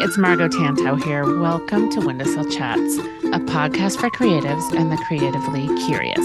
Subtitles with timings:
[0.00, 1.38] it's Margo Tantau here.
[1.38, 6.24] Welcome to Windowsill Chats, a podcast for creatives and the creatively curious.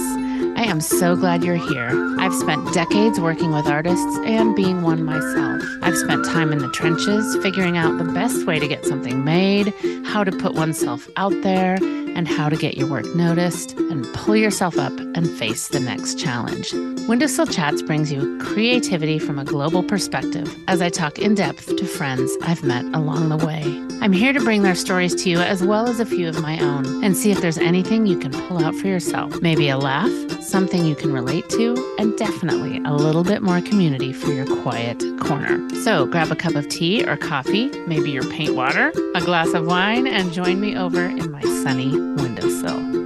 [0.58, 1.90] I am so glad you're here.
[2.18, 5.62] I've spent decades working with artists and being one myself.
[5.82, 9.74] I've spent time in the trenches figuring out the best way to get something made,
[10.06, 11.78] how to put oneself out there,
[12.18, 16.20] and how to get your work noticed and pull yourself up and face the next
[16.20, 16.74] challenge.
[17.08, 21.86] Windowsill Chats brings you creativity from a global perspective as I talk in depth to
[21.86, 23.87] friends I've met along the way.
[24.00, 26.60] I'm here to bring their stories to you as well as a few of my
[26.60, 29.42] own and see if there's anything you can pull out for yourself.
[29.42, 30.12] Maybe a laugh,
[30.42, 35.04] something you can relate to, and definitely a little bit more community for your quiet
[35.20, 35.68] corner.
[35.84, 39.66] So grab a cup of tea or coffee, maybe your paint water, a glass of
[39.66, 42.97] wine, and join me over in my sunny windowsill.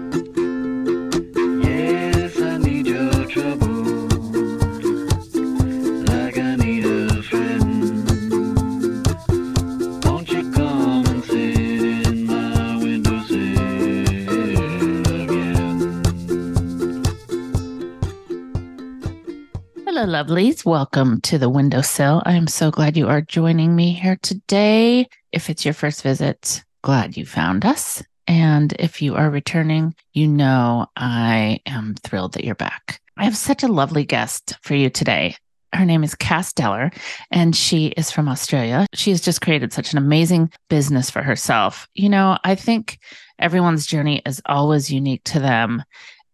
[20.22, 20.64] Lovelies.
[20.64, 22.22] Welcome to the windowsill.
[22.28, 25.08] I am so glad you are joining me here today.
[25.32, 28.04] If it's your first visit, glad you found us.
[28.28, 33.02] And if you are returning, you know I am thrilled that you're back.
[33.18, 35.38] I have such a lovely guest for you today.
[35.74, 36.96] Her name is Cass Deller,
[37.32, 38.86] and she is from Australia.
[38.94, 41.88] She has just created such an amazing business for herself.
[41.96, 43.00] You know, I think
[43.40, 45.84] everyone's journey is always unique to them.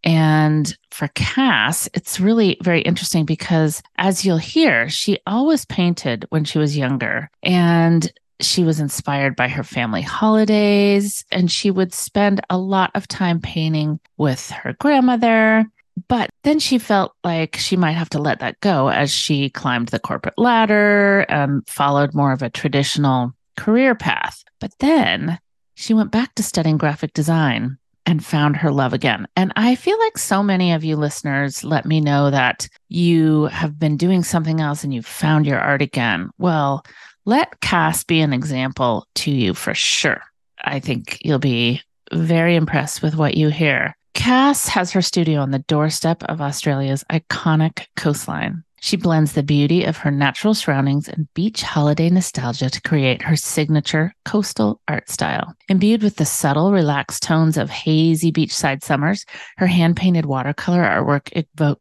[0.04, 6.42] And for Cass, it's really very interesting because as you'll hear, she always painted when
[6.42, 7.30] she was younger.
[7.40, 13.06] And she was inspired by her family holidays and she would spend a lot of
[13.06, 15.66] time painting with her grandmother.
[16.08, 19.88] But then she felt like she might have to let that go as she climbed
[19.88, 24.42] the corporate ladder and followed more of a traditional career path.
[24.58, 25.38] But then
[25.74, 27.78] she went back to studying graphic design
[28.08, 29.28] and found her love again.
[29.36, 33.78] And I feel like so many of you listeners let me know that you have
[33.78, 36.30] been doing something else and you've found your art again.
[36.38, 36.82] Well,
[37.26, 40.22] let Cass be an example to you for sure.
[40.64, 43.94] I think you'll be very impressed with what you hear.
[44.14, 48.64] Cass has her studio on the doorstep of Australia's iconic coastline.
[48.80, 53.36] She blends the beauty of her natural surroundings and beach holiday nostalgia to create her
[53.36, 55.54] signature coastal art style.
[55.68, 59.24] Imbued with the subtle, relaxed tones of hazy beachside summers,
[59.56, 61.80] her hand painted watercolor artwork evoke,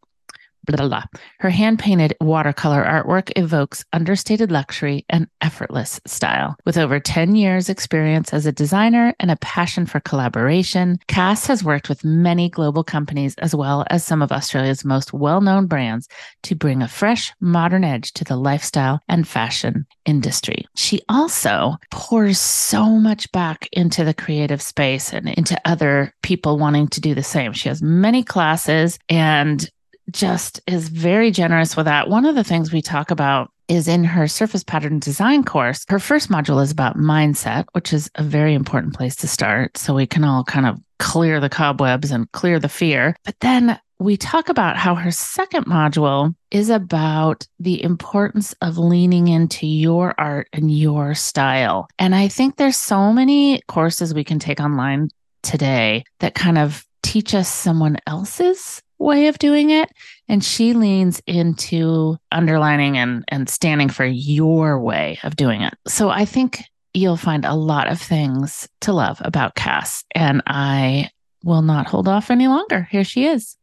[0.75, 1.03] blah, blah.
[1.39, 6.55] Her hand painted watercolor artwork evokes understated luxury and effortless style.
[6.65, 11.63] With over 10 years' experience as a designer and a passion for collaboration, Cass has
[11.63, 16.07] worked with many global companies as well as some of Australia's most well known brands
[16.43, 20.65] to bring a fresh, modern edge to the lifestyle and fashion industry.
[20.75, 26.87] She also pours so much back into the creative space and into other people wanting
[26.89, 27.53] to do the same.
[27.53, 29.69] She has many classes and
[30.11, 32.09] just is very generous with that.
[32.09, 35.83] One of the things we talk about is in her surface pattern design course.
[35.89, 39.77] Her first module is about mindset, which is a very important place to start.
[39.77, 43.15] So we can all kind of clear the cobwebs and clear the fear.
[43.25, 49.27] But then we talk about how her second module is about the importance of leaning
[49.27, 51.89] into your art and your style.
[51.97, 55.09] And I think there's so many courses we can take online
[55.41, 59.89] today that kind of teach us someone else's way of doing it.
[60.27, 65.73] And she leans into underlining and and standing for your way of doing it.
[65.87, 66.63] So i think
[66.93, 71.11] you'll find a lot of things to love about cass and i
[71.43, 72.87] will not hold off any longer.
[72.91, 73.55] Here she is.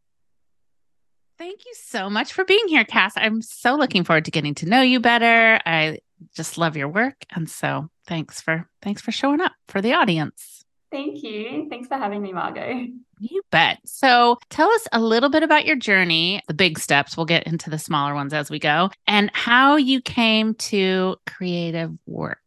[1.37, 3.13] Thank you so much for being here cass.
[3.15, 5.59] I'm so looking forward to getting to know you better.
[5.65, 5.99] I
[6.33, 7.25] just love your work.
[7.35, 10.63] And so thanks for thanks for showing up for the audience.
[10.91, 11.67] Thank you.
[11.69, 12.87] Thanks for having me, Margo.
[13.19, 13.79] You bet.
[13.85, 17.15] So tell us a little bit about your journey, the big steps.
[17.15, 21.91] We'll get into the smaller ones as we go, and how you came to creative
[22.05, 22.39] work.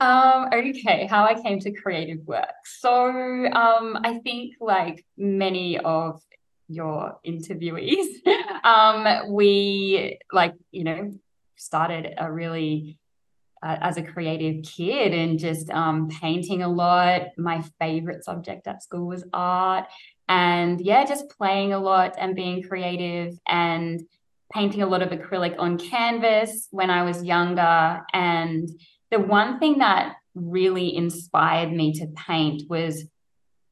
[0.00, 2.54] Um, okay, how I came to creative work.
[2.64, 6.20] So um, I think like many of
[6.68, 8.06] your interviewees,
[8.64, 11.12] um, we like, you know,
[11.56, 12.98] started a really
[13.62, 17.28] uh, as a creative kid and just um, painting a lot.
[17.36, 19.86] My favorite subject at school was art.
[20.28, 24.02] And yeah, just playing a lot and being creative and
[24.52, 28.02] painting a lot of acrylic on canvas when I was younger.
[28.12, 28.68] And
[29.10, 33.04] the one thing that really inspired me to paint was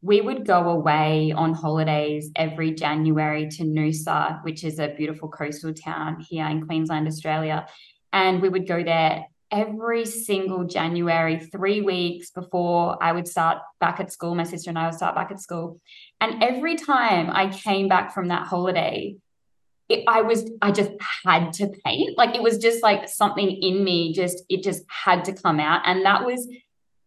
[0.02, 5.74] we would go away on holidays every January to Noosa, which is a beautiful coastal
[5.74, 7.66] town here in Queensland, Australia.
[8.12, 14.00] And we would go there every single January, three weeks before I would start back
[14.00, 14.34] at school.
[14.34, 15.80] My sister and I would start back at school.
[16.20, 19.16] And every time I came back from that holiday,
[19.88, 20.92] it, I was, I just
[21.24, 22.16] had to paint.
[22.16, 25.82] Like it was just like something in me, just, it just had to come out.
[25.84, 26.48] And that was,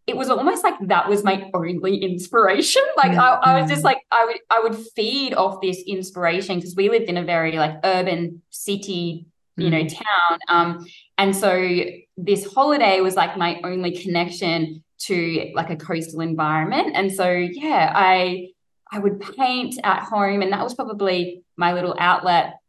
[0.06, 2.82] it was almost like that was my only inspiration.
[2.98, 3.14] Like.
[3.14, 3.86] I, I was just mm-hmm.
[3.86, 7.54] like, I would, I would feed off this inspiration because we lived in a very
[7.54, 9.96] like urban city you know mm.
[9.96, 10.40] town.
[10.50, 10.86] Um
[11.18, 11.84] and so
[12.18, 16.96] this holiday was like my only connection to like a coastal environment.
[16.96, 18.50] And so yeah i
[18.92, 22.60] i would paint at home and that was probably my little outlet.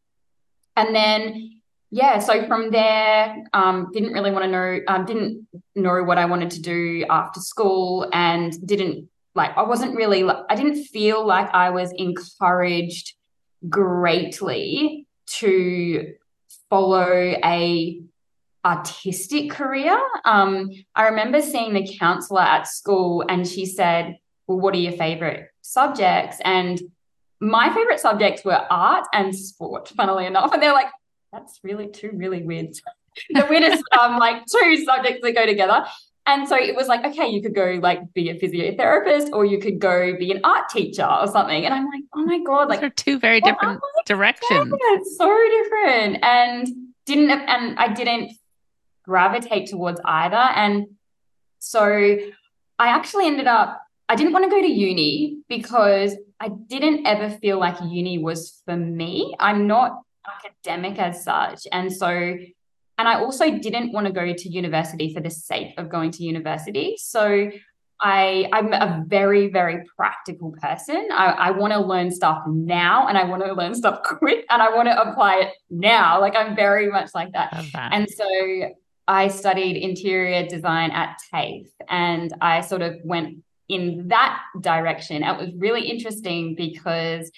[0.76, 1.54] And then
[1.94, 5.46] yeah so from there um didn't really want to know um didn't
[5.76, 10.56] know what i wanted to do after school and didn't like i wasn't really i
[10.56, 13.14] didn't feel like i was encouraged
[13.68, 16.14] greatly to
[16.70, 18.00] follow a
[18.64, 20.00] artistic career.
[20.24, 24.92] Um, I remember seeing the counselor at school and she said, Well, what are your
[24.92, 26.38] favorite subjects?
[26.44, 26.80] And
[27.40, 30.52] my favorite subjects were art and sport, funnily enough.
[30.52, 30.88] And they're like,
[31.32, 32.74] that's really two really weird,
[33.30, 35.84] the weirdest um, like two subjects that go together.
[36.26, 39.58] And so it was like, okay, you could go like be a physiotherapist or you
[39.58, 41.64] could go be an art teacher or something.
[41.64, 44.72] And I'm like, oh my God, like Those are two very different directions.
[44.72, 46.24] Yeah, so different.
[46.24, 46.66] And
[47.04, 48.32] didn't and I didn't
[49.04, 50.36] gravitate towards either.
[50.36, 50.86] And
[51.58, 51.84] so
[52.78, 57.30] I actually ended up I didn't want to go to uni because I didn't ever
[57.30, 59.34] feel like uni was for me.
[59.38, 61.66] I'm not academic as such.
[61.72, 62.36] And so
[62.98, 66.22] and I also didn't want to go to university for the sake of going to
[66.22, 66.94] university.
[66.98, 67.50] So
[68.00, 71.08] I, I'm a very, very practical person.
[71.12, 74.62] I, I want to learn stuff now and I want to learn stuff quick and
[74.62, 76.20] I want to apply it now.
[76.20, 77.64] Like I'm very much like that.
[77.72, 77.92] that.
[77.92, 78.70] And so
[79.06, 83.38] I studied interior design at TAFE and I sort of went
[83.68, 85.22] in that direction.
[85.22, 87.30] It was really interesting because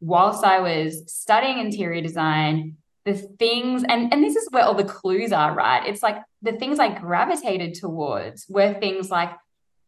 [0.00, 4.84] whilst I was studying interior design, the things and and this is where all the
[4.84, 5.86] clues are right?
[5.86, 9.30] It's like the things i gravitated towards were things like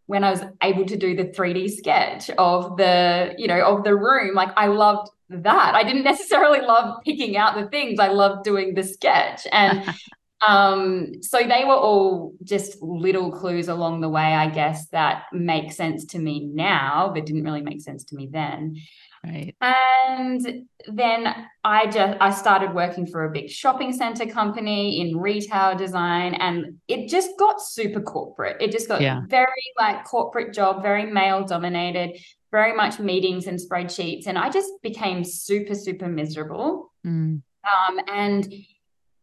[0.07, 3.97] when i was able to do the 3d sketch of the you know of the
[3.97, 5.75] room like i loved that.
[5.75, 9.47] I didn't necessarily love picking out the things i loved doing the sketch.
[9.51, 9.85] And
[10.47, 15.71] um so they were all just little clues along the way i guess that make
[15.71, 18.75] sense to me now but didn't really make sense to me then
[19.25, 19.55] Right.
[19.61, 25.77] And then I just I started working for a big shopping center company in retail
[25.77, 28.61] design and it just got super corporate.
[28.61, 29.21] It just got yeah.
[29.29, 29.47] very
[29.79, 32.19] like corporate job, very male dominated,
[32.51, 36.93] very much meetings and spreadsheets and I just became super super miserable.
[37.07, 37.43] Mm.
[37.65, 38.53] Um and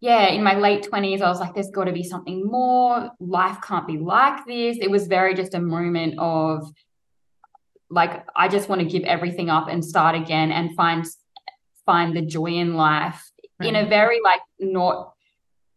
[0.02, 3.12] yeah, in my late 20s, I was like, there's got to be something more.
[3.20, 4.78] Life can't be like this.
[4.80, 6.72] It was very just a moment of
[7.90, 11.06] like I just want to give everything up and start again and find
[11.86, 13.70] find the joy in life right.
[13.70, 15.14] in a very like not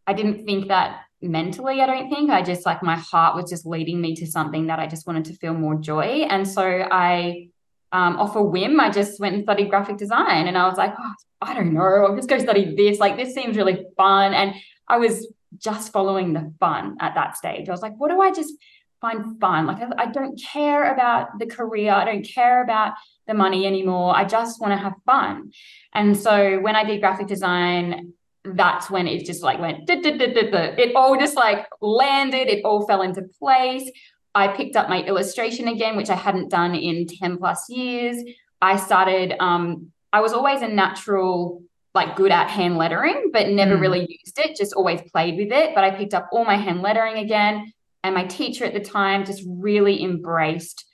[0.06, 2.30] I didn't think that mentally I don't think.
[2.30, 5.26] I just like my heart was just leading me to something that I just wanted
[5.26, 6.26] to feel more joy.
[6.28, 7.48] And so I
[7.92, 10.94] um, off a whim I just went and studied graphic design and I was like
[10.98, 11.82] oh, I don't know.
[12.06, 12.98] I'll just go study this.
[12.98, 14.34] Like this seems really fun.
[14.34, 14.54] And
[14.88, 17.68] I was just following the fun at that stage.
[17.68, 18.52] I was like what do I just
[19.02, 19.66] find fun.
[19.66, 21.92] Like I, I don't care about the career.
[21.92, 22.94] I don't care about
[23.26, 24.16] the money anymore.
[24.16, 25.50] I just want to have fun.
[25.92, 31.16] And so when I did graphic design, that's when it just like went, it all
[31.18, 33.90] just like landed, it all fell into place.
[34.34, 38.16] I picked up my illustration again, which I hadn't done in 10 plus years.
[38.60, 41.62] I started, um, I was always a natural,
[41.94, 43.80] like good at hand lettering, but never mm.
[43.80, 45.74] really used it, just always played with it.
[45.74, 47.72] But I picked up all my hand lettering again.
[48.04, 50.84] And my teacher at the time just really embraced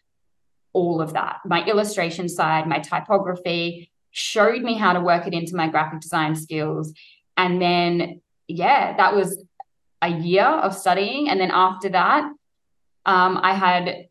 [0.75, 5.57] all of that my illustration side, my typography, showed me how to work it into
[5.57, 6.93] my graphic design skills.
[7.37, 9.43] And then, yeah, that was
[10.03, 11.29] a year of studying.
[11.29, 12.25] And then after that,
[13.07, 14.09] um, I had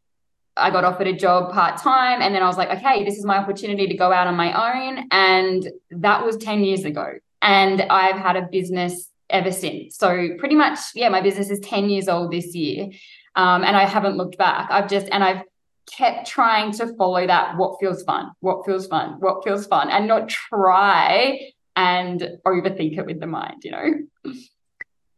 [0.60, 3.25] I got offered a job part time, and then I was like, okay, this is
[3.25, 5.08] my opportunity to go out on my own.
[5.12, 7.13] And that was 10 years ago.
[7.44, 9.98] And I've had a business ever since.
[9.98, 12.89] So pretty much, yeah, my business is 10 years old this year.
[13.36, 14.69] Um, and I haven't looked back.
[14.72, 15.43] I've just, and I've
[15.91, 20.07] kept trying to follow that what feels fun, what feels fun, what feels fun, and
[20.07, 21.39] not try
[21.75, 24.34] and overthink it with the mind, you know?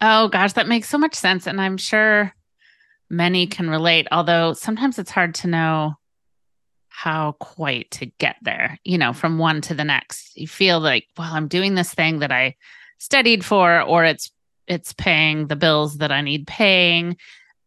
[0.01, 1.47] Oh gosh, that makes so much sense.
[1.47, 2.33] And I'm sure
[3.09, 5.95] many can relate, although sometimes it's hard to know
[6.89, 10.35] how quite to get there, you know, from one to the next.
[10.35, 12.55] You feel like, well, I'm doing this thing that I
[12.99, 14.31] studied for or it's
[14.67, 17.17] it's paying the bills that I need paying.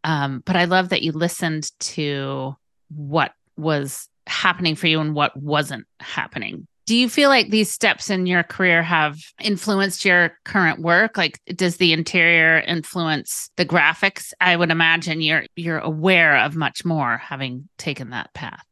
[0.05, 2.55] Um, but I love that you listened to
[2.89, 6.67] what was happening for you and what wasn't happening.
[6.85, 11.17] Do you feel like these steps in your career have influenced your current work?
[11.17, 14.33] Like does the interior influence the graphics?
[14.41, 18.65] I would imagine you're you're aware of much more having taken that path.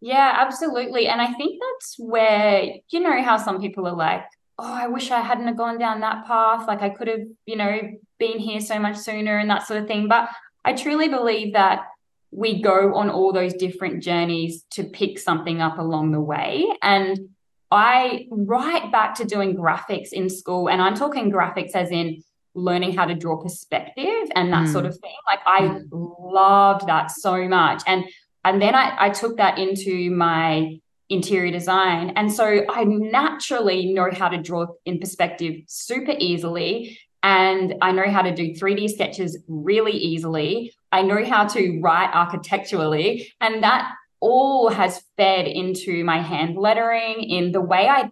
[0.00, 1.08] Yeah, absolutely.
[1.08, 4.24] And I think that's where, you know, how some people are like,
[4.58, 6.66] oh, I wish I hadn't have gone down that path.
[6.66, 7.78] Like I could have, you know,
[8.18, 10.08] been here so much sooner and that sort of thing.
[10.08, 10.28] But
[10.64, 11.86] I truly believe that
[12.30, 16.66] we go on all those different journeys to pick something up along the way.
[16.82, 17.28] And
[17.70, 22.22] I right back to doing graphics in school, and I'm talking graphics as in
[22.54, 24.72] learning how to draw perspective and that mm.
[24.72, 25.14] sort of thing.
[25.26, 25.88] Like I mm.
[25.90, 27.82] loved that so much.
[27.86, 28.04] And
[28.44, 32.12] and then I, I took that into my interior design.
[32.16, 36.98] And so I naturally know how to draw in perspective super easily.
[37.22, 40.72] And I know how to do 3D sketches really easily.
[40.92, 43.32] I know how to write architecturally.
[43.40, 48.10] And that all has fed into my hand lettering in the way I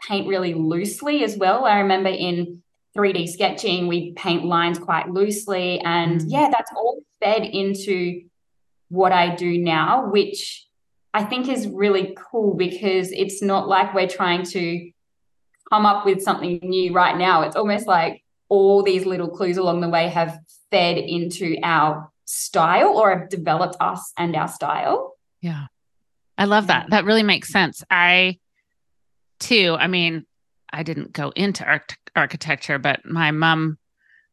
[0.00, 1.64] paint really loosely as well.
[1.64, 2.62] I remember in
[2.96, 5.80] 3D sketching, we paint lines quite loosely.
[5.80, 6.24] And mm.
[6.28, 8.22] yeah, that's all fed into
[8.88, 10.63] what I do now, which
[11.14, 14.90] I think is really cool because it's not like we're trying to
[15.72, 17.42] come up with something new right now.
[17.42, 20.38] It's almost like all these little clues along the way have
[20.72, 25.14] fed into our style or have developed us and our style.
[25.40, 25.66] Yeah.
[26.36, 26.90] I love that.
[26.90, 27.84] That really makes sense.
[27.88, 28.38] I
[29.38, 30.26] too, I mean,
[30.72, 33.78] I didn't go into arch- architecture, but my mom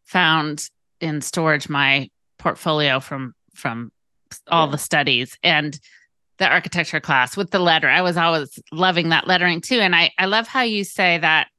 [0.03, 0.67] found
[1.00, 2.09] in storage my
[2.39, 3.91] portfolio from from
[4.47, 4.71] all yeah.
[4.71, 5.79] the studies and
[6.41, 7.88] the architecture class with the letter.
[7.88, 9.79] I was always loving that lettering too.
[9.79, 11.50] And I, I love how you say that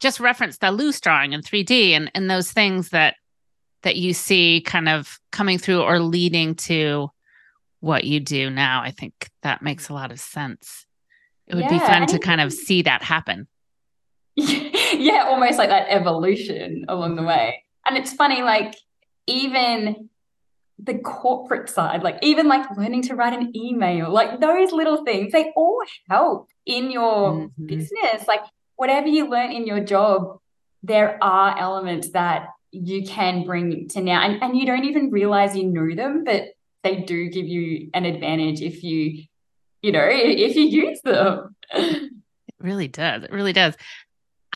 [0.00, 3.16] just reference the loose drawing in 3D and, and those things that
[3.84, 7.10] that you see kind of coming through or leading to
[7.80, 8.82] what you do now.
[8.82, 10.86] I think that makes a lot of sense.
[11.46, 13.48] It would yeah, be fun to kind of see that happen.
[14.36, 17.64] yeah, almost like that evolution along the way.
[17.84, 18.76] And it's funny, like,
[19.26, 20.10] even
[20.82, 25.32] the corporate side, like even like learning to write an email, like those little things,
[25.32, 27.66] they all help in your mm-hmm.
[27.66, 28.26] business.
[28.26, 28.42] Like
[28.76, 30.38] whatever you learn in your job,
[30.82, 34.22] there are elements that you can bring to now.
[34.22, 36.48] And, and you don't even realize you know them, but
[36.82, 39.24] they do give you an advantage if you,
[39.82, 41.54] you know, if you use them.
[41.72, 42.10] It
[42.58, 43.22] really does.
[43.24, 43.76] It really does.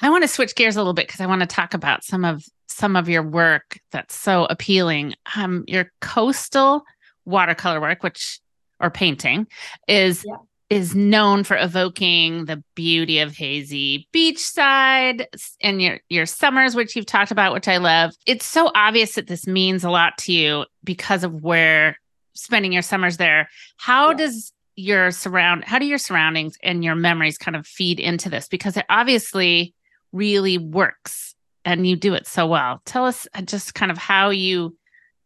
[0.03, 2.25] I want to switch gears a little bit because I want to talk about some
[2.25, 5.15] of some of your work that's so appealing.
[5.37, 6.85] Um, your coastal
[7.25, 8.41] watercolor work, which
[8.81, 9.47] or painting,
[9.89, 10.37] is yeah.
[10.71, 15.27] is known for evoking the beauty of hazy beachside
[15.61, 18.13] and your your summers, which you've talked about, which I love.
[18.27, 21.99] It's so obvious that this means a lot to you because of where
[22.35, 23.49] spending your summers there.
[23.79, 24.17] How yeah.
[24.17, 28.47] does your surround how do your surroundings and your memories kind of feed into this
[28.47, 29.75] because it obviously
[30.13, 31.35] really works
[31.67, 32.81] and you do it so well.
[32.87, 34.77] Tell us uh, just kind of how you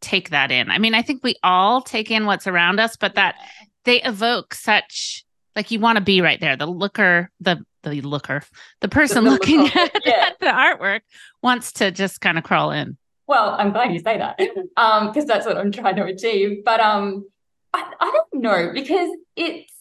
[0.00, 0.70] take that in.
[0.70, 3.36] I mean, I think we all take in what's around us, but that
[3.84, 6.56] they evoke such like you want to be right there.
[6.56, 8.42] The looker, the the looker,
[8.80, 10.30] the person the, looking at, yeah.
[10.40, 11.00] the artwork
[11.42, 12.96] wants to just kind of crawl in.
[13.26, 14.40] Well, I'm glad you say that
[14.76, 16.64] um, because that's what I'm trying to achieve.
[16.64, 17.26] But um,
[17.72, 19.72] I, I don't know because it's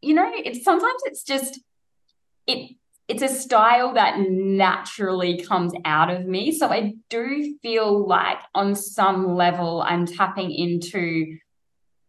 [0.00, 1.60] you know it's sometimes it's just
[2.46, 6.52] it it's a style that naturally comes out of me.
[6.52, 11.36] So I do feel like on some level I'm tapping into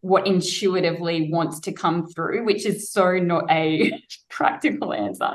[0.00, 4.00] what intuitively wants to come through, which is so not a
[4.30, 5.34] practical answer.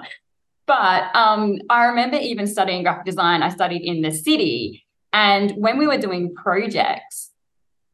[0.65, 4.85] But um, I remember even studying graphic design, I studied in the city.
[5.13, 7.31] And when we were doing projects,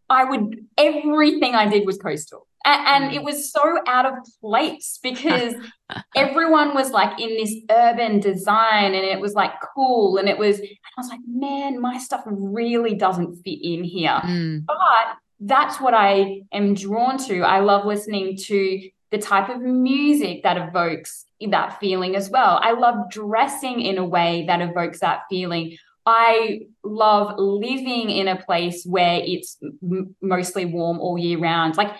[0.10, 3.26] I would, everything I did was coastal and, and it mm.
[3.26, 5.56] was so out of place because
[6.16, 10.60] everyone was like in this urban design and it was like cool and it was
[10.60, 14.66] and I was like man my stuff really doesn't fit in here mm.
[14.66, 20.44] but that's what I am drawn to I love listening to the type of music
[20.44, 25.22] that evokes that feeling as well I love dressing in a way that evokes that
[25.30, 25.78] feeling
[26.10, 31.76] I love living in a place where it's m- mostly warm all year round.
[31.76, 31.94] Like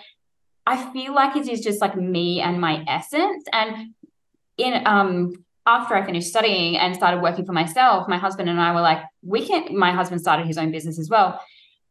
[0.68, 3.44] I feel like it is just like me and my essence.
[3.52, 3.94] And
[4.58, 5.32] in um
[5.66, 9.02] after I finished studying and started working for myself, my husband and I were like,
[9.22, 11.40] we can my husband started his own business as well.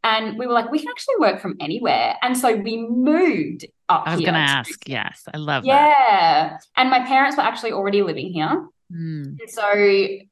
[0.04, 2.14] And we were like, we can actually work from anywhere.
[2.22, 4.04] And so we moved up.
[4.06, 4.88] I was going to ask.
[4.88, 5.24] Yes.
[5.34, 5.74] I love yeah.
[5.74, 6.50] that.
[6.52, 6.58] Yeah.
[6.76, 8.68] And my parents were actually already living here.
[8.92, 9.38] Mm.
[9.48, 9.66] So,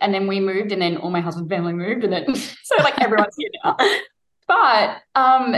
[0.00, 2.98] and then we moved, and then all my husband's family moved, and then so like
[3.00, 3.76] everyone's here now.
[4.46, 5.56] But um,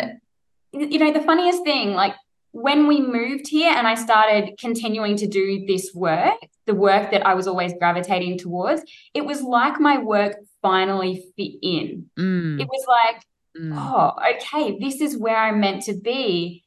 [0.72, 2.14] you know, the funniest thing, like
[2.60, 6.34] when we moved here and I started continuing to do this work,
[6.66, 8.82] the work that I was always gravitating towards,
[9.14, 12.06] it was like my work finally fit in.
[12.18, 12.60] Mm.
[12.60, 13.22] It was like,
[13.56, 13.72] mm.
[13.74, 16.64] oh, okay, this is where I'm meant to be.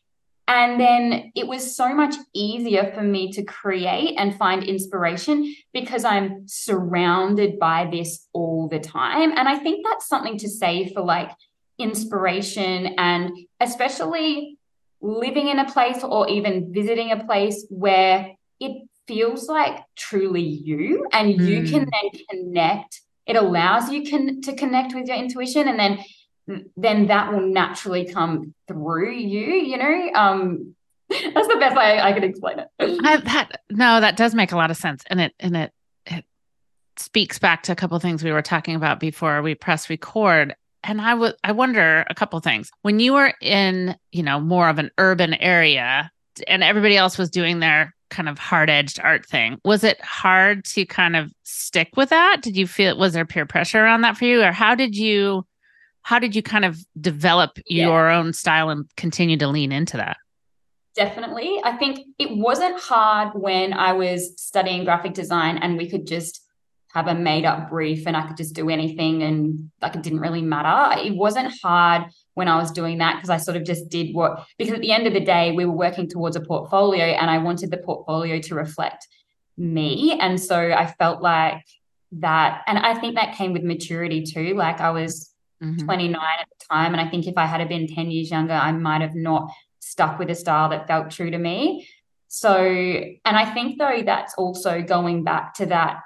[0.47, 6.03] And then it was so much easier for me to create and find inspiration because
[6.03, 9.31] I'm surrounded by this all the time.
[9.37, 11.31] And I think that's something to say for like
[11.77, 14.57] inspiration and especially
[15.01, 21.07] living in a place or even visiting a place where it feels like truly you
[21.11, 21.47] and mm.
[21.47, 21.89] you can hmm.
[21.89, 25.99] then connect it allows you can to connect with your intuition and then
[26.77, 30.75] then that will naturally come through you you know um
[31.33, 32.69] that's the best way I could explain it.
[32.79, 35.73] I, that no, that does make a lot of sense, and it and it
[36.05, 36.25] it
[36.97, 41.01] speaks back to a couple things we were talking about before we press record and
[41.01, 42.71] I would I wonder a couple things.
[42.81, 46.11] When you were in, you know, more of an urban area
[46.47, 50.85] and everybody else was doing their kind of hard-edged art thing, was it hard to
[50.85, 52.41] kind of stick with that?
[52.41, 55.45] Did you feel was there peer pressure around that for you or how did you
[56.03, 57.85] how did you kind of develop yeah.
[57.85, 60.17] your own style and continue to lean into that?
[60.95, 61.61] Definitely.
[61.63, 66.41] I think it wasn't hard when I was studying graphic design and we could just
[66.93, 70.19] have a made up brief and I could just do anything and like it didn't
[70.19, 71.01] really matter.
[71.01, 74.45] It wasn't hard when I was doing that because I sort of just did what,
[74.57, 77.37] because at the end of the day, we were working towards a portfolio and I
[77.37, 79.07] wanted the portfolio to reflect
[79.57, 80.17] me.
[80.19, 81.63] And so I felt like
[82.13, 84.55] that, and I think that came with maturity too.
[84.55, 85.31] Like I was
[85.63, 85.85] mm-hmm.
[85.85, 86.93] 29 at the time.
[86.93, 90.19] And I think if I had been 10 years younger, I might have not stuck
[90.19, 91.87] with a style that felt true to me.
[92.27, 96.01] So, and I think though that's also going back to that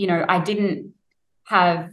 [0.00, 0.94] you know, I didn't
[1.44, 1.90] have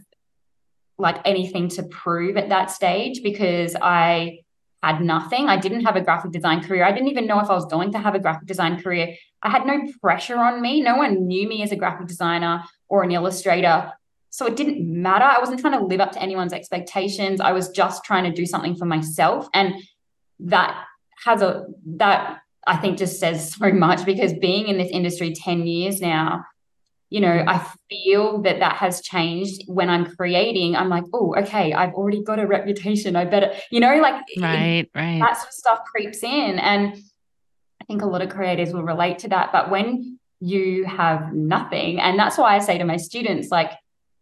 [0.96, 4.40] like anything to prove at that stage because I
[4.82, 5.46] had nothing.
[5.46, 6.84] I didn't have a graphic design career.
[6.84, 9.14] I didn't even know if I was going to have a graphic design career.
[9.42, 10.80] I had no pressure on me.
[10.80, 13.92] No one knew me as a graphic designer or an illustrator.
[14.30, 15.26] So it didn't matter.
[15.26, 17.42] I wasn't trying to live up to anyone's expectations.
[17.42, 19.48] I was just trying to do something for myself.
[19.52, 19.74] And
[20.40, 20.82] that
[21.26, 21.66] has a,
[21.96, 26.44] that I think just says so much because being in this industry 10 years now,
[27.10, 30.76] you know i feel that that has changed when i'm creating.
[30.76, 33.16] I'm like oh okay i've already got a reputation.
[33.16, 35.20] I better you know like right it, right.
[35.20, 36.58] that sort of stuff creeps in.
[36.58, 36.96] And
[37.80, 39.52] i think a lot of creators will relate to that.
[39.52, 43.72] But when you have nothing and that's why i say to my students like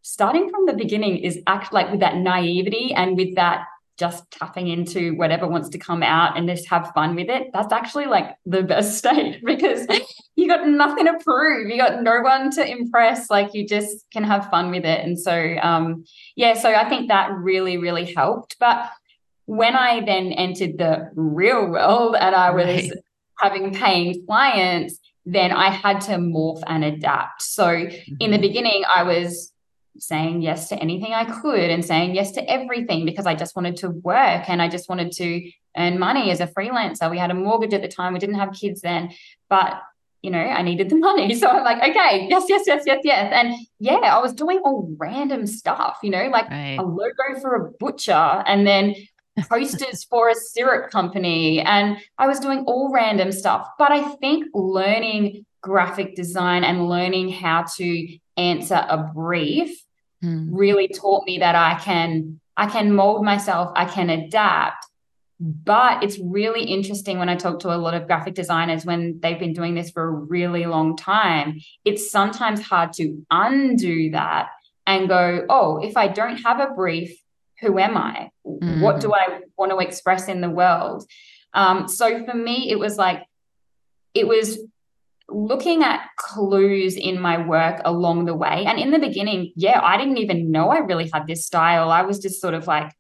[0.00, 3.66] starting from the beginning is act like with that naivety and with that
[3.98, 7.72] just tapping into whatever wants to come out and just have fun with it, that's
[7.72, 9.86] actually like the best state because
[10.36, 11.68] you got nothing to prove.
[11.68, 13.30] You got no one to impress.
[13.30, 15.04] Like you just can have fun with it.
[15.04, 16.04] And so, um,
[16.34, 18.56] yeah, so I think that really, really helped.
[18.58, 18.88] But
[19.46, 22.92] when I then entered the real world and I was right.
[23.38, 27.42] having paying clients, then I had to morph and adapt.
[27.42, 28.14] So mm-hmm.
[28.20, 28.42] in the mm-hmm.
[28.42, 29.52] beginning, I was
[29.98, 33.76] saying yes to anything I could and saying yes to everything because I just wanted
[33.78, 37.10] to work and I just wanted to earn money as a freelancer.
[37.10, 39.10] We had a mortgage at the time, we didn't have kids then,
[39.48, 39.80] but
[40.22, 41.34] you know, I needed the money.
[41.34, 43.32] So I'm like, okay, yes, yes, yes, yes, yes.
[43.32, 46.78] And yeah, I was doing all random stuff, you know, like right.
[46.78, 48.94] a logo for a butcher and then
[49.48, 51.60] posters for a syrup company.
[51.60, 53.68] And I was doing all random stuff.
[53.78, 59.82] But I think learning graphic design and learning how to answer a brief
[60.26, 60.48] mm.
[60.50, 64.86] really taught me that I can I can mold myself, I can adapt.
[65.38, 69.38] But it's really interesting when I talk to a lot of graphic designers when they've
[69.38, 71.60] been doing this for a really long time.
[71.84, 74.48] It's sometimes hard to undo that
[74.86, 77.20] and go, oh, if I don't have a brief,
[77.60, 78.30] who am I?
[78.46, 78.80] Mm.
[78.80, 81.06] What do I want to express in the world?
[81.52, 83.22] Um, so for me, it was like,
[84.14, 84.58] it was
[85.28, 88.64] looking at clues in my work along the way.
[88.66, 91.90] And in the beginning, yeah, I didn't even know I really had this style.
[91.90, 92.92] I was just sort of like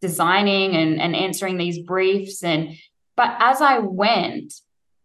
[0.00, 2.42] designing and, and answering these briefs.
[2.42, 2.76] And
[3.16, 4.54] but as I went,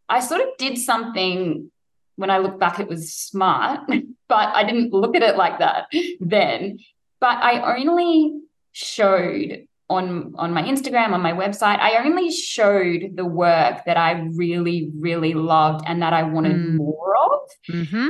[0.08, 1.71] I sort of did something
[2.15, 3.81] when I look back, it was smart,
[4.29, 5.88] but I didn't look at it like that
[6.19, 6.79] then.
[7.19, 13.26] But I only showed on on my Instagram, on my website, I only showed the
[13.26, 16.76] work that I really, really loved and that I wanted mm.
[16.76, 17.39] more of.
[17.69, 18.08] Mm-hmm.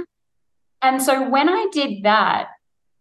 [0.82, 2.48] And so when I did that,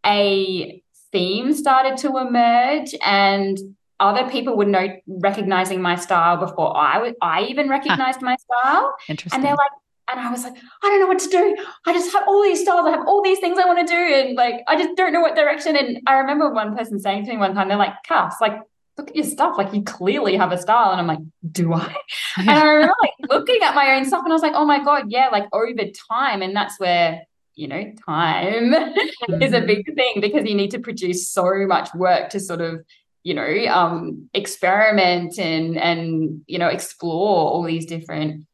[0.05, 0.83] a
[1.13, 3.59] theme started to emerge, and
[4.01, 8.95] other people were know recognizing my style before I would I even recognized my style.
[9.09, 9.37] Interesting.
[9.37, 9.71] And they're like,
[10.11, 11.57] and I was like, I don't know what to do.
[11.87, 12.87] I just have all these styles.
[12.87, 13.99] I have all these things I want to do.
[13.99, 15.77] And like, I just don't know what direction.
[15.77, 18.59] And I remember one person saying to me one time, they're like, Cass, like,
[18.99, 19.57] look at your stuff.
[19.57, 20.93] Like, you clearly have a style.
[20.93, 21.95] And I'm like, do I?
[22.37, 24.85] and I remember like looking at my own stuff and I was like, oh my
[24.85, 26.43] God, yeah, like over time.
[26.43, 27.23] And that's where,
[27.55, 29.35] you know, time mm-hmm.
[29.43, 29.67] is a mm-hmm.
[29.67, 32.85] big thing because you need to produce so much work to sort of
[33.25, 38.47] you know um experiment and and you know explore all these different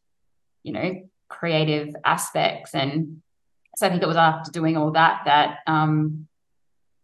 [0.62, 2.74] you know creative aspects.
[2.74, 3.22] And
[3.76, 6.26] so I think it was after doing all that that um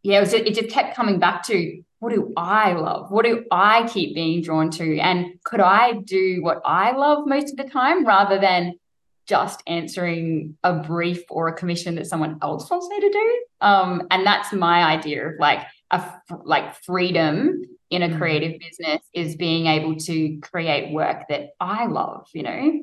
[0.02, 3.10] yeah, it was it just kept coming back to what do I love?
[3.10, 4.98] What do I keep being drawn to?
[4.98, 8.78] And could I do what I love most of the time rather than
[9.26, 13.44] just answering a brief or a commission that someone else wants me to do?
[13.60, 16.04] Um, and that's my idea of like a
[16.44, 18.18] like freedom in a mm.
[18.18, 22.82] creative business is being able to create work that I love, you know?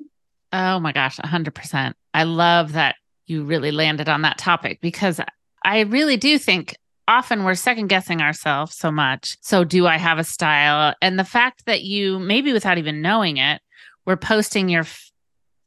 [0.54, 1.94] Oh my gosh, 100%.
[2.13, 5.20] I love that you really landed on that topic because
[5.66, 9.36] I really do think often we're second guessing ourselves so much.
[9.42, 10.94] So, do I have a style?
[11.02, 13.62] And the fact that you, maybe without even knowing it,
[14.06, 15.12] were posting your f-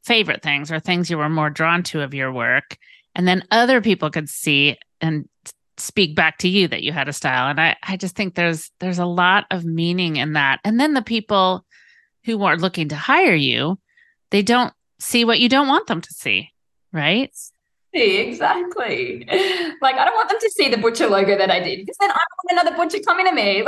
[0.05, 2.77] favorite things or things you were more drawn to of your work.
[3.13, 5.27] And then other people could see and
[5.77, 7.49] speak back to you that you had a style.
[7.49, 10.59] And I, I just think there's there's a lot of meaning in that.
[10.63, 11.65] And then the people
[12.23, 13.77] who are looking to hire you,
[14.31, 16.51] they don't see what you don't want them to see,
[16.91, 17.31] right?
[17.93, 19.25] Exactly.
[19.81, 22.11] Like I don't want them to see the butcher logo that I did because then
[22.11, 23.63] I want another butcher coming to me.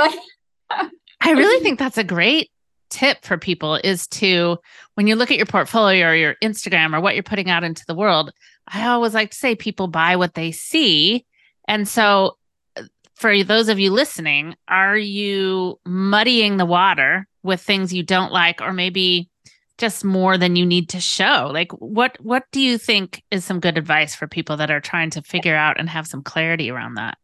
[0.70, 0.90] Like
[1.20, 2.50] I really think that's a great
[2.90, 4.58] tip for people is to
[4.94, 7.84] when you look at your portfolio or your Instagram or what you're putting out into
[7.86, 8.30] the world,
[8.68, 11.24] I always like to say people buy what they see.
[11.66, 12.36] And so
[12.76, 12.82] uh,
[13.14, 18.60] for those of you listening, are you muddying the water with things you don't like
[18.60, 19.29] or maybe
[19.80, 21.50] just more than you need to show.
[21.52, 25.08] Like what what do you think is some good advice for people that are trying
[25.10, 27.16] to figure out and have some clarity around that?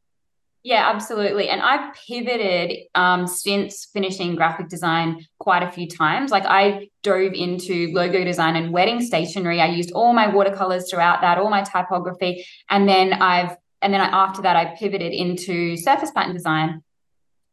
[0.62, 1.50] Yeah absolutely.
[1.50, 6.30] And i've pivoted um, since finishing graphic design quite a few times.
[6.30, 9.60] Like i dove into logo design and wedding stationery.
[9.60, 12.46] I used all my watercolors throughout that all my typography.
[12.70, 16.82] And then i've and then after that i pivoted into surface pattern design.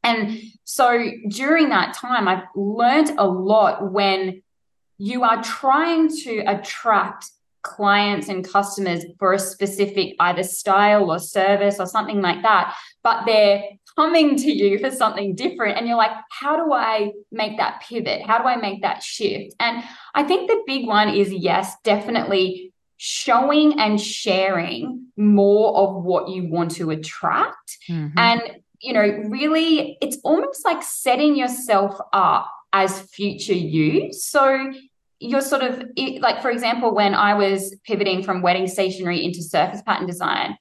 [0.05, 4.41] And so during that time i've learned a lot when
[4.97, 7.29] you are trying to attract
[7.63, 13.25] clients and customers for a specific either style or service or something like that, but
[13.25, 13.63] they're
[13.95, 15.77] coming to you for something different.
[15.77, 18.25] And you're like, how do I make that pivot?
[18.25, 19.56] How do I make that shift?
[19.60, 26.29] And I think the big one is yes, definitely showing and sharing more of what
[26.29, 27.77] you want to attract.
[27.89, 28.17] Mm-hmm.
[28.17, 28.41] And,
[28.82, 34.12] you know, really, it's almost like setting yourself up as future you.
[34.12, 34.73] So
[35.19, 35.83] you're sort of
[36.19, 40.57] like, for example, when I was pivoting from wedding stationery into surface pattern design,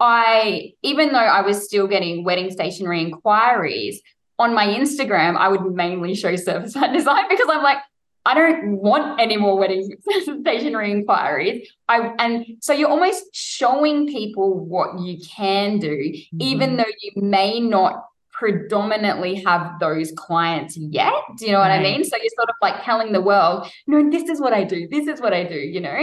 [0.00, 4.00] I, even though I was still getting wedding stationery inquiries
[4.38, 7.78] on my Instagram, I would mainly show surface pattern design because I'm like,
[8.24, 9.96] I don't want any more wedding
[10.40, 11.68] stationery inquiries.
[11.88, 16.40] I and so you're almost showing people what you can do, mm-hmm.
[16.40, 18.04] even though you may not
[18.42, 21.12] predominantly have those clients yet.
[21.38, 21.78] Do you know what right.
[21.78, 22.02] I mean?
[22.02, 24.88] So you're sort of like telling the world, no, this is what I do.
[24.88, 25.96] This is what I do, you know?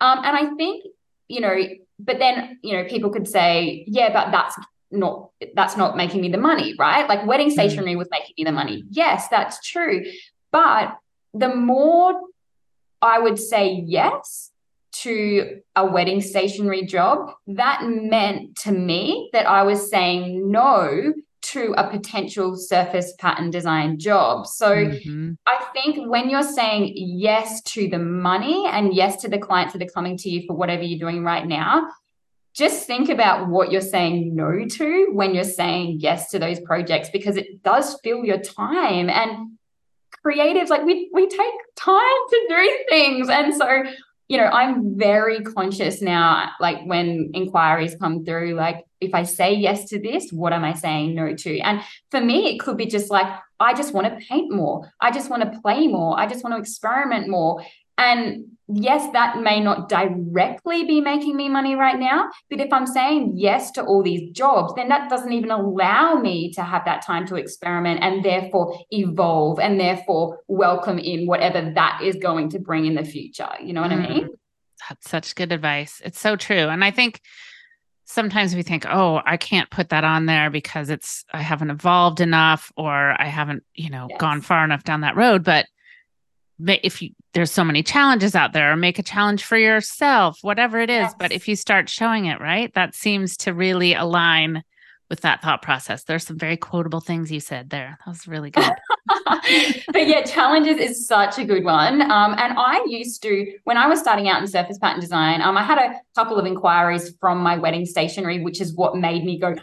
[0.00, 0.86] Um, and I think,
[1.28, 1.54] you know,
[1.98, 4.56] but then, you know, people could say, yeah, but that's
[4.90, 7.06] not that's not making me the money, right?
[7.06, 7.52] Like wedding mm.
[7.52, 7.98] stationery mm.
[7.98, 8.84] was making me the money.
[8.88, 10.02] Yes, that's true.
[10.50, 10.96] But
[11.34, 12.18] the more
[13.02, 14.50] I would say yes
[15.02, 21.74] to a wedding stationery job, that meant to me that I was saying no to
[21.76, 24.46] a potential surface pattern design job.
[24.46, 25.32] So mm-hmm.
[25.46, 29.82] I think when you're saying yes to the money and yes to the clients that
[29.82, 31.88] are coming to you for whatever you're doing right now,
[32.54, 37.08] just think about what you're saying no to when you're saying yes to those projects
[37.10, 39.52] because it does fill your time and
[40.24, 41.98] creatives like we we take time
[42.30, 43.82] to do things and so
[44.28, 49.54] you know i'm very conscious now like when inquiries come through like if I say
[49.54, 51.58] yes to this, what am I saying no to?
[51.60, 53.26] And for me, it could be just like,
[53.60, 54.92] I just want to paint more.
[55.00, 56.18] I just want to play more.
[56.18, 57.64] I just want to experiment more.
[57.98, 62.30] And yes, that may not directly be making me money right now.
[62.50, 66.52] But if I'm saying yes to all these jobs, then that doesn't even allow me
[66.54, 72.00] to have that time to experiment and therefore evolve and therefore welcome in whatever that
[72.02, 73.50] is going to bring in the future.
[73.62, 74.04] You know what mm.
[74.04, 74.28] I mean?
[74.88, 76.00] That's such good advice.
[76.04, 76.68] It's so true.
[76.68, 77.20] And I think
[78.12, 82.20] sometimes we think, oh, I can't put that on there because it's I haven't evolved
[82.20, 84.18] enough or I haven't, you know, yes.
[84.20, 85.42] gone far enough down that road.
[85.44, 85.66] But
[86.66, 90.78] if you there's so many challenges out there or make a challenge for yourself whatever
[90.78, 91.14] it is Yes.
[91.18, 94.62] but if you start showing it right that seems to really align
[95.12, 98.50] with that thought process there's some very quotable things you said there that was really
[98.50, 98.72] good
[99.92, 102.02] but yeah, challenges is such a good one.
[102.02, 105.56] Um, and I used to, when I was starting out in surface pattern design, um,
[105.56, 109.38] I had a couple of inquiries from my wedding stationery, which is what made me
[109.38, 109.54] go,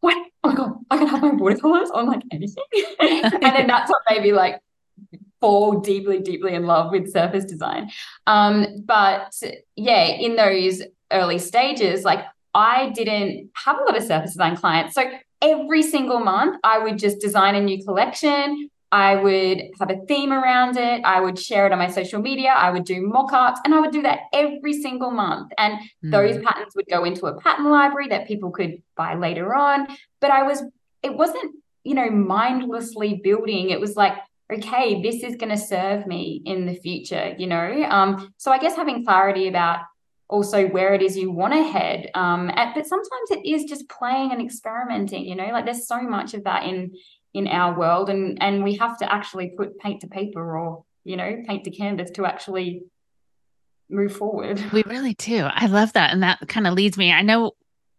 [0.00, 0.16] what?
[0.44, 2.64] Oh my God, I can have my watercolors on like anything.
[3.00, 4.60] and then that's what made me like
[5.40, 7.90] fall deeply, deeply in love with surface design.
[8.26, 9.34] Um, but
[9.74, 12.24] yeah, in those early stages, like
[12.56, 14.94] I didn't have a lot of surface design clients.
[14.94, 15.02] So
[15.42, 18.70] every single month, I would just design a new collection.
[18.92, 21.02] I would have a theme around it.
[21.04, 22.50] I would share it on my social media.
[22.50, 25.52] I would do mock ups and I would do that every single month.
[25.58, 26.44] And those Mm.
[26.44, 29.88] patterns would go into a pattern library that people could buy later on.
[30.22, 30.64] But I was,
[31.02, 33.70] it wasn't, you know, mindlessly building.
[33.70, 34.14] It was like,
[34.50, 37.84] okay, this is going to serve me in the future, you know?
[37.90, 39.80] Um, so I guess having clarity about
[40.28, 42.10] also where it is you want to head.
[42.14, 46.00] Um, and, but sometimes it is just playing and experimenting, you know, like there's so
[46.02, 46.92] much of that in
[47.34, 51.16] in our world and and we have to actually put paint to paper or, you
[51.16, 52.82] know, paint to canvas to actually
[53.88, 54.62] move forward.
[54.72, 57.52] we really do i love that and that kind of leads me i know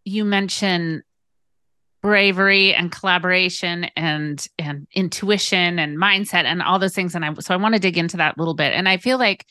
[0.04, 1.02] you mentioned
[2.02, 7.54] bravery and collaboration and and intuition and mindset and all those things and i so
[7.54, 9.46] i want to dig into that a little bit and i feel like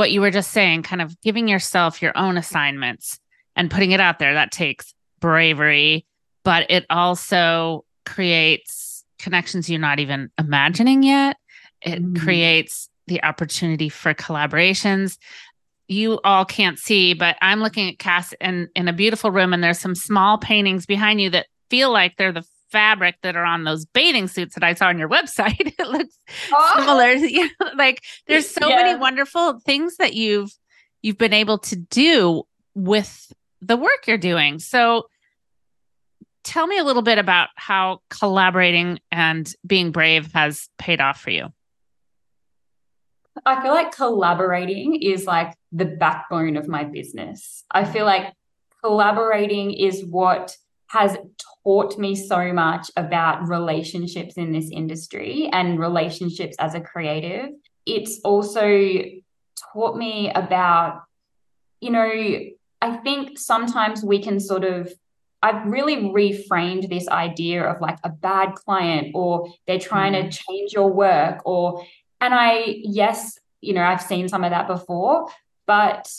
[0.00, 3.20] what you were just saying kind of giving yourself your own assignments
[3.54, 4.32] and putting it out there.
[4.34, 6.06] That takes bravery
[6.42, 11.36] but it also creates connections you're not even imagining yet.
[11.82, 12.18] It Mhm.
[12.18, 15.18] creates the opportunity for collaborations.
[15.86, 19.62] You all can't see, but I'm looking at Cass in, in a beautiful room, and
[19.62, 23.64] there's some small paintings behind you that feel like they're the fabric that are on
[23.64, 25.74] those bathing suits that I saw on your website.
[25.78, 26.18] it looks
[26.52, 27.12] Oh, similar.
[27.12, 28.76] Yeah, like there's so Yeah.
[28.76, 30.50] many wonderful things that you've
[31.02, 32.42] you've been able to do
[32.74, 34.58] with the work you're doing.
[34.58, 35.06] So
[36.44, 41.30] tell me a little bit about how collaborating and being brave has paid off for
[41.30, 41.48] you.
[43.46, 47.64] I feel like collaborating is like the backbone of my business.
[47.70, 48.32] I feel like
[48.82, 50.56] collaborating is what
[50.90, 51.16] has
[51.62, 57.50] taught me so much about relationships in this industry and relationships as a creative.
[57.86, 59.00] It's also
[59.72, 61.02] taught me about,
[61.80, 62.10] you know,
[62.82, 64.92] I think sometimes we can sort of
[65.42, 70.30] I've really reframed this idea of like a bad client or they're trying to mm.
[70.30, 71.86] change your work or
[72.20, 75.28] and I yes, you know, I've seen some of that before,
[75.66, 76.10] but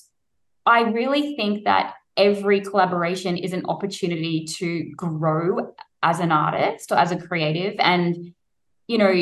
[0.65, 6.97] I really think that every collaboration is an opportunity to grow as an artist or
[6.97, 8.33] as a creative and
[8.87, 9.13] you know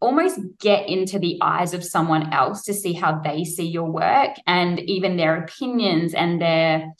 [0.00, 4.36] almost get into the eyes of someone else to see how they see your work
[4.46, 6.92] and even their opinions and their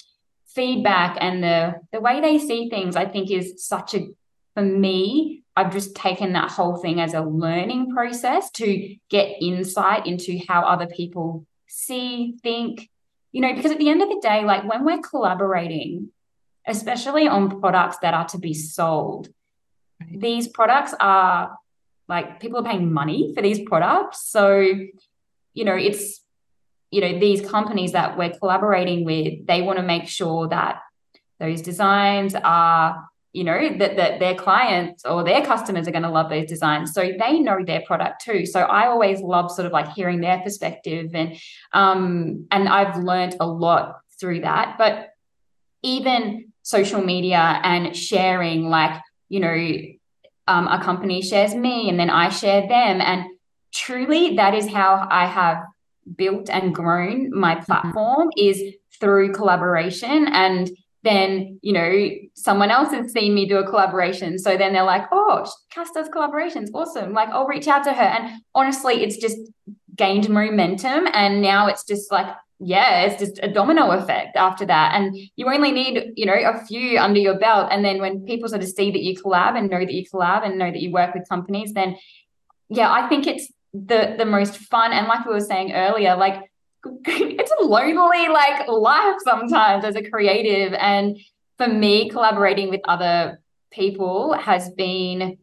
[0.46, 4.06] feedback and the the way they see things i think is such a
[4.54, 10.06] for me i've just taken that whole thing as a learning process to get insight
[10.06, 12.88] into how other people see think
[13.34, 16.08] you know because at the end of the day like when we're collaborating
[16.66, 19.28] especially on products that are to be sold
[20.00, 20.20] Right.
[20.20, 21.56] these products are
[22.08, 24.46] like people are paying money for these products so
[25.52, 26.20] you know it's
[26.90, 30.80] you know these companies that we're collaborating with they want to make sure that
[31.38, 36.08] those designs are you know that, that their clients or their customers are going to
[36.08, 36.92] love those designs.
[36.94, 38.46] So they know their product too.
[38.46, 41.36] So i always love sort of like hearing their perspective and
[41.72, 44.76] um and i've learned a lot through that.
[44.78, 45.08] But
[45.82, 49.58] even social media and sharing like you know
[50.46, 53.00] um, a company shares me and then i share them.
[53.00, 53.24] And
[53.72, 55.58] truly that is how i have
[56.16, 58.62] built and grown my platform is
[59.00, 60.70] through collaboration and
[61.04, 64.38] then you know someone else has seen me do a collaboration.
[64.38, 66.68] So then they're like oh Cass does collaborations.
[66.74, 67.12] Awesome.
[67.12, 68.02] Like i'll reach out to her.
[68.02, 69.38] And honestly it's just
[69.94, 71.06] gained momentum.
[71.12, 74.94] And now it's just like yeah it's just a domino effect after that.
[74.94, 77.68] And you only need you know a few under your belt.
[77.70, 80.44] And then when people sort of see that you collab and know that you collab
[80.44, 81.96] and know that you work with companies then
[82.70, 84.92] yeah i think it's the the most fun.
[84.92, 86.50] And like we were saying earlier like
[87.06, 90.72] it's a lonely like life sometimes as a creative.
[90.74, 91.18] And
[91.58, 93.40] for me collaborating with other
[93.72, 95.38] people has been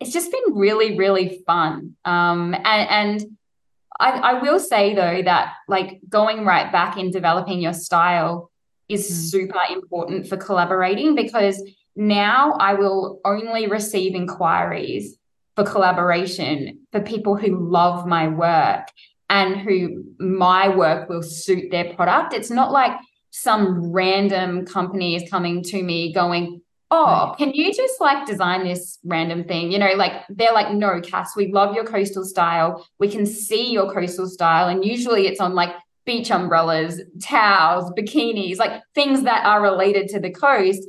[0.00, 1.96] it's just been really really fun.
[2.04, 3.36] Um and and
[3.98, 8.50] I, I will say though that like going right back in developing your style
[8.88, 9.30] is Mm.
[9.30, 11.62] super important for collaborating because
[11.96, 15.16] now I will only receive inquiries
[15.54, 18.88] for collaboration for people who love my work
[19.30, 22.34] and who my work will suit their product.
[22.34, 22.92] It's not like
[23.30, 26.60] some random company is coming to me going,
[26.92, 29.70] Oh, can you just like design this random thing?
[29.70, 32.84] You know, like they're like, no, Cass, we love your coastal style.
[32.98, 34.66] We can see your coastal style.
[34.66, 35.70] And usually it's on like
[36.04, 40.82] beach umbrellas, towels, bikinis, like things that are related to the coast.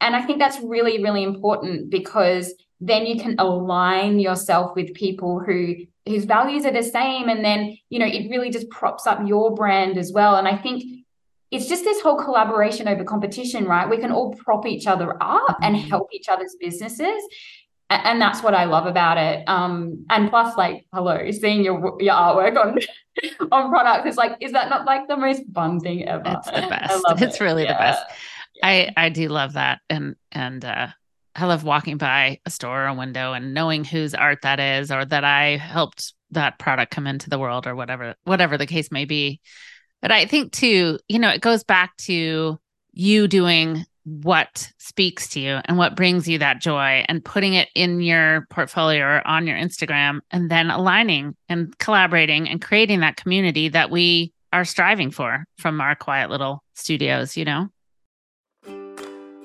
[0.00, 5.38] And I think that's really, really important because then you can align yourself with people
[5.38, 5.76] who
[6.06, 7.28] whose values are the same.
[7.28, 10.36] And then, you know, it really just props up your brand as well.
[10.36, 10.84] And I think
[11.50, 13.88] it's just this whole collaboration over competition, right?
[13.88, 15.88] We can all prop each other up and mm-hmm.
[15.88, 17.22] help each other's businesses.
[17.90, 19.48] And that's what I love about it.
[19.48, 22.78] Um, and plus, like, hello, seeing your your artwork on
[23.52, 26.22] on products is like, is that not like the most fun thing ever?
[26.26, 27.04] It's the best.
[27.22, 27.44] It's it.
[27.44, 27.72] really yeah.
[27.74, 28.04] the best.
[28.56, 28.66] Yeah.
[28.66, 30.88] I I do love that, and and uh,
[31.36, 34.90] I love walking by a store or a window and knowing whose art that is,
[34.90, 38.90] or that I helped that product come into the world, or whatever whatever the case
[38.90, 39.40] may be.
[40.00, 42.58] But I think too, you know, it goes back to
[42.92, 47.68] you doing what speaks to you and what brings you that joy and putting it
[47.74, 53.16] in your portfolio or on your Instagram and then aligning and collaborating and creating that
[53.16, 57.68] community that we are striving for from our quiet little studios, you know?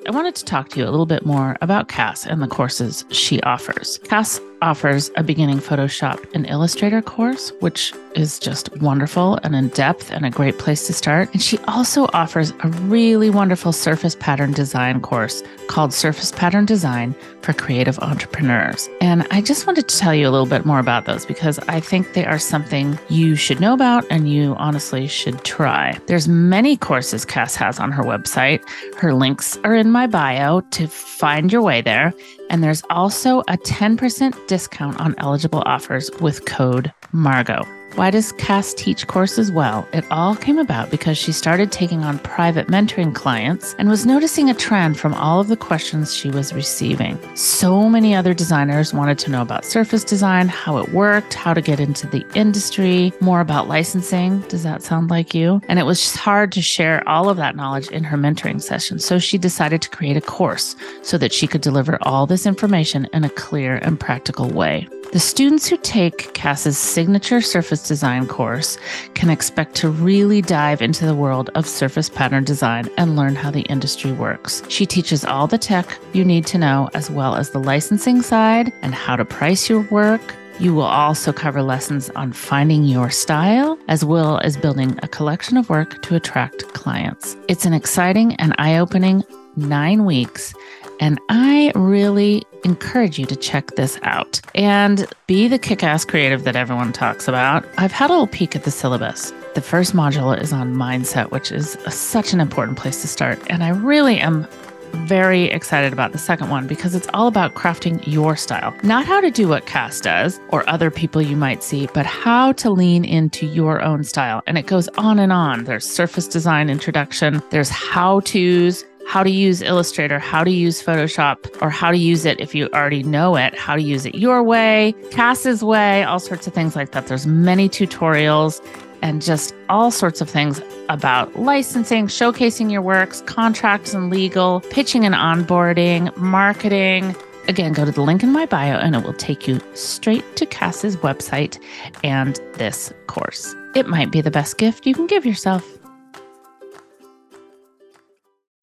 [0.08, 3.06] I wanted to talk to you a little bit more about Cass and the courses
[3.10, 4.00] she offers.
[4.06, 10.12] Cass offers a beginning Photoshop and Illustrator course, which is just wonderful and in depth
[10.12, 11.32] and a great place to start.
[11.34, 17.16] And she also offers a really wonderful surface pattern design course called Surface Pattern Design
[17.42, 18.90] for Creative Entrepreneurs.
[19.02, 21.80] And I just wanted to tell you a little bit more about those because I
[21.80, 25.98] think they are something you should know about and you honestly should try.
[26.08, 28.68] There's many courses Cass has on her website.
[28.98, 32.14] Her links are in my bio to find your way there.
[32.50, 37.64] And there's also a 10% discount on eligible offers with code Margo.
[37.96, 39.52] Why does Cass teach courses?
[39.52, 44.06] Well, it all came about because she started taking on private mentoring clients and was
[44.06, 47.20] noticing a trend from all of the questions she was receiving.
[47.36, 51.62] So many other designers wanted to know about surface design, how it worked, how to
[51.62, 54.42] get into the industry, more about licensing.
[54.42, 55.62] Does that sound like you?
[55.68, 59.00] And it was hard to share all of that knowledge in her mentoring session.
[59.00, 63.08] So she decided to create a course so that she could deliver all this information
[63.14, 64.88] in a clear and practical way.
[65.12, 68.78] The students who take Cass's signature surface design course
[69.16, 73.50] can expect to really dive into the world of surface pattern design and learn how
[73.50, 74.62] the industry works.
[74.70, 78.72] She teaches all the tech you need to know, as well as the licensing side
[78.84, 80.22] and how to price your work.
[80.60, 85.58] You will also cover lessons on finding your style, as well as building a collection
[85.58, 87.36] of work to attract clients.
[87.48, 89.24] It's an exciting and eye opening
[89.56, 90.54] nine weeks
[91.00, 96.44] and I really encourage you to check this out and be the kick ass creative
[96.44, 97.66] that everyone talks about.
[97.78, 99.32] I've had a little peek at the syllabus.
[99.56, 103.40] The first module is on mindset, which is a, such an important place to start.
[103.50, 104.48] And I really am
[104.92, 108.76] very excited about the second one because it's all about crafting your style.
[108.84, 112.54] Not how to do what Cass does or other people you might see, but how
[112.54, 114.42] to lean into your own style.
[114.48, 115.66] And it goes on and on.
[115.66, 121.60] There's surface design introduction, there's how to's, how to use Illustrator, how to use Photoshop,
[121.64, 124.44] or how to use it if you already know it, how to use it your
[124.44, 127.08] way, Cass's way, all sorts of things like that.
[127.08, 128.64] There's many tutorials
[129.02, 135.06] and just all sorts of things about licensing, showcasing your works, contracts and legal, pitching
[135.06, 137.16] and onboarding, marketing.
[137.48, 140.46] Again, go to the link in my bio and it will take you straight to
[140.46, 141.60] Cass's website
[142.04, 143.56] and this course.
[143.74, 145.79] It might be the best gift you can give yourself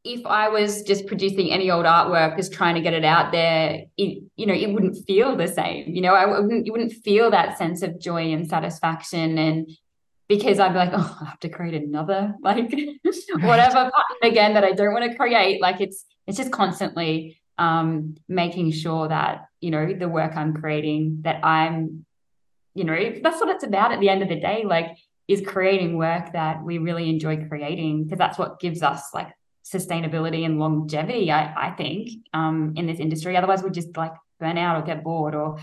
[0.06, 3.84] if I was just producing any old artwork, just trying to get it out there,
[3.96, 5.94] it, you know, it wouldn't feel the same.
[5.94, 9.36] You know, I wouldn't, you wouldn't feel that sense of joy and satisfaction.
[9.36, 9.68] And
[10.28, 12.72] because I'd be like, oh, I have to create another, like
[13.40, 13.90] whatever
[14.22, 15.60] again that I don't want to create.
[15.60, 21.22] Like it's, it's just constantly um, making sure that, you know, the work I'm creating,
[21.22, 22.06] that I'm,
[22.74, 24.62] you know, that's what it's about at the end of the day.
[24.64, 24.96] Like,
[25.28, 29.32] is creating work that we really enjoy creating because that's what gives us like
[29.72, 33.36] sustainability and longevity, I, I think, um, in this industry.
[33.36, 35.58] Otherwise, we just like burn out or get bored or,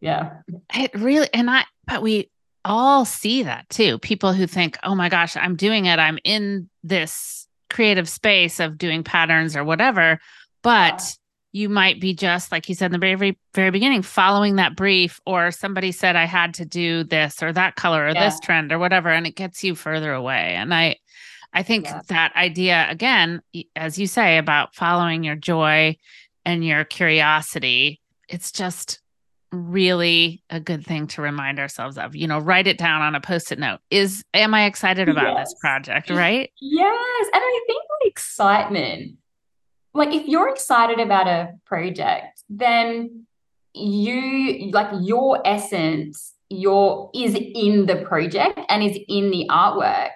[0.00, 0.38] yeah.
[0.74, 2.30] It really, and I, but we
[2.64, 3.98] all see that too.
[3.98, 5.98] People who think, oh my gosh, I'm doing it.
[5.98, 10.20] I'm in this creative space of doing patterns or whatever.
[10.62, 11.06] But, yeah
[11.52, 15.20] you might be just like you said in the very very beginning following that brief
[15.26, 18.24] or somebody said i had to do this or that color or yeah.
[18.28, 20.96] this trend or whatever and it gets you further away and i
[21.52, 22.02] I think yeah.
[22.08, 23.42] that idea, again,
[23.74, 25.96] as you say, about following your joy
[26.44, 29.00] and your curiosity, it's just,
[29.52, 32.14] really a good thing to remind ourselves of.
[32.14, 33.80] You know, write it down on a post-it note.
[33.90, 35.48] Is am I excited about yes.
[35.48, 36.50] this project, right?
[36.60, 37.26] Yes.
[37.32, 39.16] And I think the excitement,
[39.94, 43.26] like if you're excited about a project, then
[43.74, 50.12] you like your essence your is in the project and is in the artwork.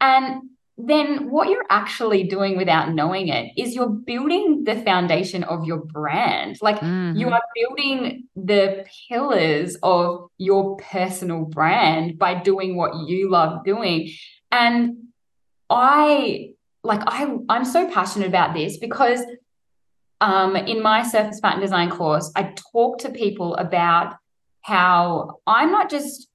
[0.00, 0.49] And
[0.86, 5.78] then what you're actually doing without knowing it is you're building the foundation of your
[5.78, 6.58] brand.
[6.60, 7.16] Like mm-hmm.
[7.16, 14.10] you are building the pillars of your personal brand by doing what you love doing.
[14.52, 15.08] And
[15.68, 16.50] I
[16.82, 19.20] like I I'm so passionate about this because
[20.20, 24.16] um, in my surface pattern design course, I talk to people about
[24.62, 26.28] how I'm not just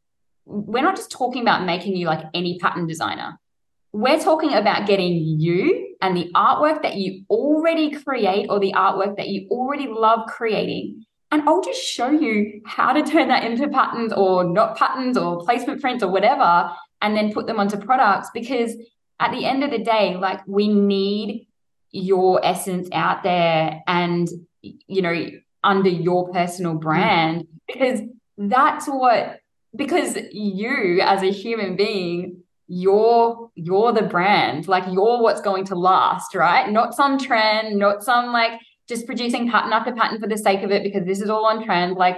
[0.46, 3.40] we're not just talking about making you like any pattern designer
[3.96, 9.16] we're talking about getting you and the artwork that you already create or the artwork
[9.16, 11.06] that you already love creating.
[11.32, 15.46] And I'll just show you how to turn that into patterns or not patterns or
[15.46, 16.72] placement prints or whatever,
[17.02, 18.30] and then put them onto products.
[18.34, 18.76] Because
[19.22, 21.48] at the end of the day, like we need
[21.92, 24.28] your essence out there and,
[24.62, 25.32] you know,
[25.64, 26.82] under your personal mm.
[26.82, 28.02] brand, because
[28.38, 29.40] that's what,
[29.74, 34.68] because you as a human being you're you're the brand.
[34.68, 36.70] Like you're what's going to last right?
[36.70, 40.72] Not some trend not some like just producing pattern after pattern for the sake of
[40.72, 41.96] it because this is all on trend.
[41.96, 42.18] Like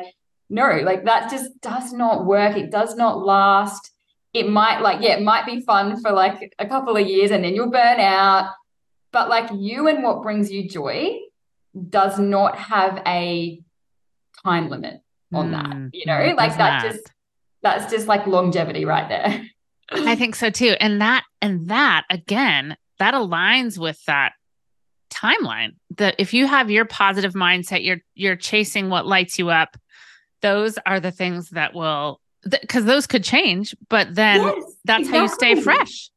[0.50, 2.56] no like that just does not work.
[2.56, 3.92] It does not last.
[4.34, 7.44] It might like yeah it might be fun for like a couple of years and
[7.44, 8.54] then you'll burn out.
[9.12, 11.20] But like you and what brings you joy
[11.90, 13.62] does not have a
[14.44, 15.02] time limit
[15.34, 16.34] on mm, that you know?
[16.38, 17.12] like that just
[17.62, 19.46] that's just like longevity right there
[19.92, 20.76] I think so too.
[20.80, 24.34] And that and that again, that aligns with that
[25.10, 25.76] timeline.
[25.98, 29.78] That if you have your positive mindset, you're you're chasing what lights you up.
[30.42, 35.00] Those are the things that will because th- those could change, but then yes, that's
[35.02, 35.18] exactly.
[35.18, 36.10] how you stay fresh.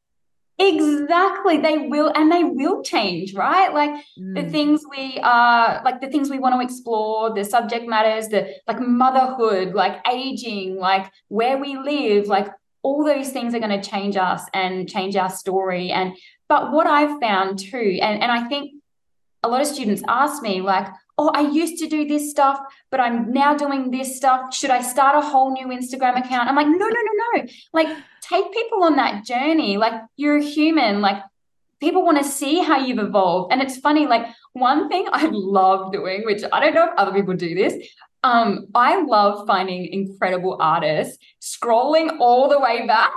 [0.61, 1.57] Exactly.
[1.57, 3.73] They will, and they will change, right?
[3.73, 4.35] Like mm.
[4.35, 8.53] the things we are, like the things we want to explore, the subject matters, the
[8.67, 12.47] like motherhood, like aging, like where we live, like
[12.83, 15.91] all those things are going to change us and change our story.
[15.91, 16.15] And
[16.47, 18.73] but what I've found too, and, and I think
[19.43, 22.59] a lot of students ask me, like, oh, I used to do this stuff,
[22.89, 24.53] but I'm now doing this stuff.
[24.53, 26.49] Should I start a whole new Instagram account?
[26.49, 27.47] I'm like, no, no, no, no.
[27.73, 27.87] Like,
[28.21, 29.77] take people on that journey.
[29.77, 31.01] Like, you're a human.
[31.01, 31.23] Like,
[31.79, 33.51] people want to see how you've evolved.
[33.51, 37.13] And it's funny, like, one thing I love doing, which I don't know if other
[37.13, 37.75] people do this,
[38.23, 43.13] um, I love finding incredible artists, scrolling all the way back.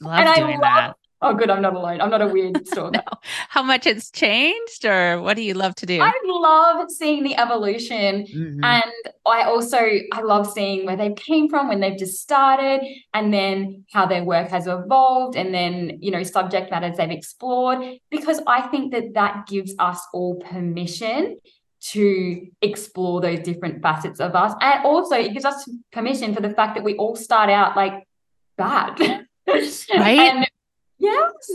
[0.00, 0.96] Love and doing I love, that.
[1.22, 1.50] Oh, good.
[1.50, 2.00] I'm not alone.
[2.00, 2.90] I'm not a weird stalker.
[2.96, 3.02] no.
[3.48, 6.00] How much it's changed, or what do you love to do?
[6.02, 8.64] I love seeing the evolution, mm-hmm.
[8.64, 8.92] and
[9.24, 9.78] I also
[10.12, 12.82] I love seeing where they came from when they've just started,
[13.14, 17.78] and then how their work has evolved, and then you know subject matters they've explored.
[18.10, 21.38] Because I think that that gives us all permission
[21.90, 24.54] to explore those different facets of us.
[24.60, 28.06] And also, it gives us permission for the fact that we all start out like
[28.56, 28.98] bad.
[29.48, 30.18] right.
[30.18, 30.46] And
[30.98, 31.50] yes,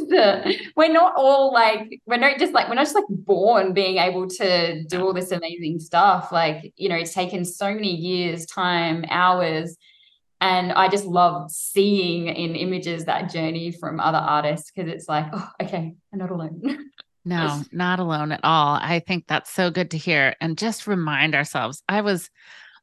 [0.76, 4.28] we're not all like, we're not just like, we're not just like born being able
[4.28, 6.32] to do all this amazing stuff.
[6.32, 9.78] Like, you know, it's taken so many years, time, hours.
[10.42, 15.28] And I just love seeing in images that journey from other artists because it's like,
[15.32, 16.92] oh, okay, I'm not alone.
[17.28, 18.76] No, not alone at all.
[18.76, 20.36] I think that's so good to hear.
[20.40, 21.84] And just remind ourselves.
[21.90, 22.30] I was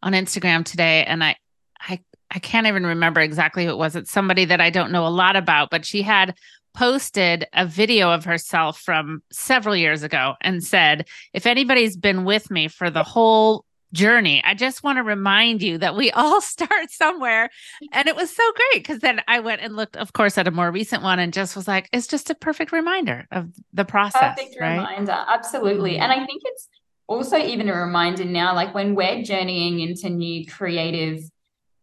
[0.02, 1.36] on Instagram today and I
[1.80, 3.96] I I can't even remember exactly who it was.
[3.96, 6.36] It's somebody that I don't know a lot about, but she had
[6.74, 12.50] posted a video of herself from several years ago and said, if anybody's been with
[12.50, 13.64] me for the whole
[13.94, 14.42] journey.
[14.44, 17.48] I just want to remind you that we all start somewhere.
[17.92, 20.50] And it was so great because then I went and looked, of course, at a
[20.50, 24.36] more recent one and just was like, it's just a perfect reminder of the process.
[24.36, 24.76] Perfect right?
[24.76, 25.24] reminder.
[25.28, 25.96] Absolutely.
[25.96, 26.68] And I think it's
[27.06, 31.22] also even a reminder now, like when we're journeying into new creative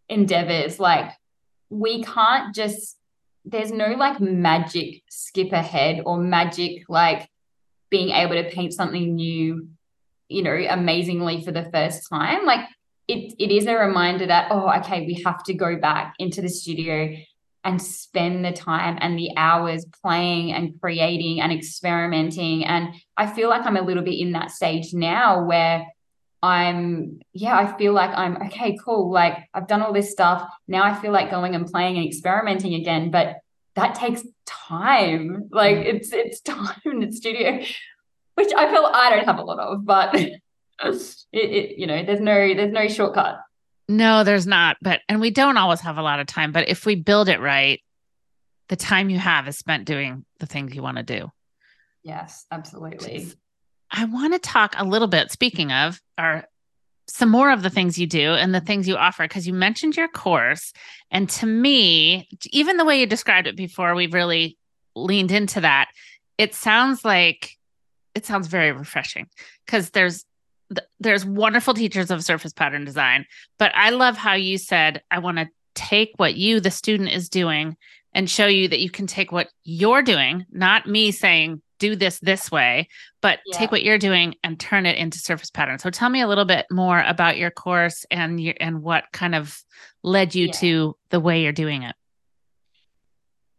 [0.10, 1.12] endeavors, like
[1.70, 2.98] we can't just,
[3.46, 7.28] there's no like magic skip ahead or magic like
[7.90, 9.68] being able to paint something new
[10.32, 12.46] you know, amazingly for the first time.
[12.46, 12.68] Like
[13.08, 16.50] it, it is a reminder that, oh, okay, we have to go back into the
[16.50, 17.16] studio
[17.64, 22.66] and spend the time and the hours playing and creating and experimenting.
[22.66, 25.86] And I feel like I'm a little bit in that stage now where
[26.42, 29.12] I'm, yeah, I feel like I'm okay, cool.
[29.12, 30.50] Like I've done all this stuff.
[30.68, 33.12] Now I feel like going and playing and experimenting again.
[33.12, 33.38] But
[33.76, 35.50] that takes time.
[35.52, 35.86] Like mm.
[35.86, 37.64] it's it's time in the studio
[38.42, 40.36] which I feel I don't have a lot of, but it,
[41.32, 43.40] it, you know, there's no there's no shortcut.
[43.88, 44.78] No, there's not.
[44.82, 46.52] But, and we don't always have a lot of time.
[46.52, 47.82] But if we build it right,
[48.70, 51.30] the time you have is spent doing the things you want to do.
[52.04, 53.28] Yes, absolutely.
[53.92, 56.46] I want to talk a little bit, speaking of, our
[57.08, 59.98] some more of the things you do and the things you offer because you mentioned
[59.98, 60.72] your course
[61.10, 64.58] and to me even the way you described it before we've really
[64.96, 65.90] leaned into that
[66.38, 67.58] it sounds like
[68.16, 69.28] it sounds very refreshing
[69.66, 70.26] because there's
[71.00, 73.26] there's wonderful teachers of surface pattern design
[73.58, 77.30] but i love how you said i want to take what you the student is
[77.30, 77.76] doing
[78.14, 82.20] and show you that you can take what you're doing not me saying do this
[82.20, 82.88] this way,
[83.22, 83.58] but yeah.
[83.58, 86.46] take what you're doing and turn it into surface pattern So tell me a little
[86.46, 89.60] bit more about your course and your, and what kind of
[90.04, 90.52] led you yeah.
[90.54, 91.96] to the way you're doing it.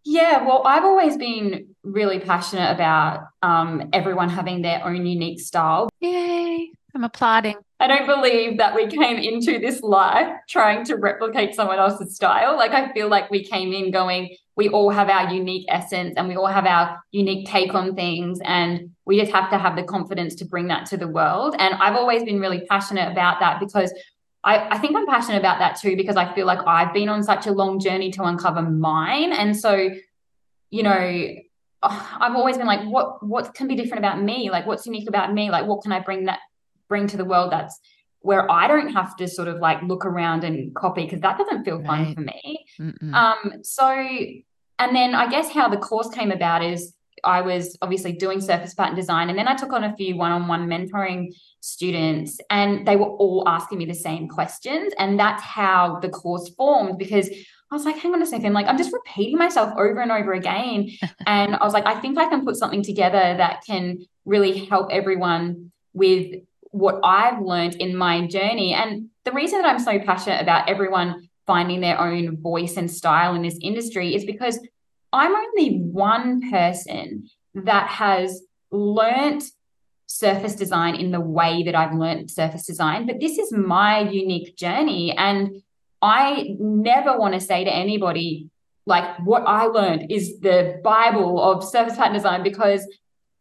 [0.05, 5.89] Yeah, well, I've always been really passionate about um, everyone having their own unique style.
[6.01, 6.73] Yay!
[6.95, 7.57] I'm applauding.
[7.81, 12.57] I don't believe that we came into this life trying to replicate someone else's style.
[12.57, 16.29] Like, I feel like we came in going, we all have our unique essence and
[16.29, 18.39] we all have our unique take on things.
[18.45, 21.57] And we just have to have the confidence to bring that to the world.
[21.59, 23.93] And I've always been really passionate about that because
[24.45, 27.23] I, I think I'm passionate about that too, because I feel like I've been on
[27.23, 29.33] such a long journey to uncover mine.
[29.33, 29.91] And so,
[30.71, 31.29] you know,
[31.83, 34.51] I've always been like, what what can be different about me?
[34.51, 35.51] Like what's unique about me?
[35.51, 36.41] Like what can I bring that
[36.89, 37.81] bring to the world that's
[38.21, 41.65] where I don't have to sort of like look around and copy because that doesn't
[41.65, 42.15] feel fun right.
[42.15, 42.65] for me.
[42.81, 43.13] Mm-mm.
[43.15, 43.89] Um, so,
[44.79, 48.75] and then I guess how the course came about is I was obviously doing surface
[48.75, 53.09] pattern design, and then I took on a few one-on-one mentoring students, and they were
[53.09, 57.31] all asking me the same questions, and that's how the course formed because.
[57.71, 60.35] I was like, hang on a second, like I'm just repeating myself over and over
[60.35, 60.91] again.
[61.27, 64.93] and I was like, I think I can put something together that can really help
[64.93, 66.35] everyone with
[66.73, 68.75] what I've learned in my journey.
[68.75, 73.35] And the reason that I'm so passionate about everyone finding their own voice and style
[73.35, 74.59] in this industry is because
[75.13, 79.45] I'm only one person that has learnt
[80.13, 84.57] surface design in the way that I've learned surface design, but this is my unique
[84.57, 85.17] journey.
[85.17, 85.63] And
[86.01, 88.49] I never want to say to anybody,
[88.85, 92.87] like, what I learned is the Bible of surface pattern design because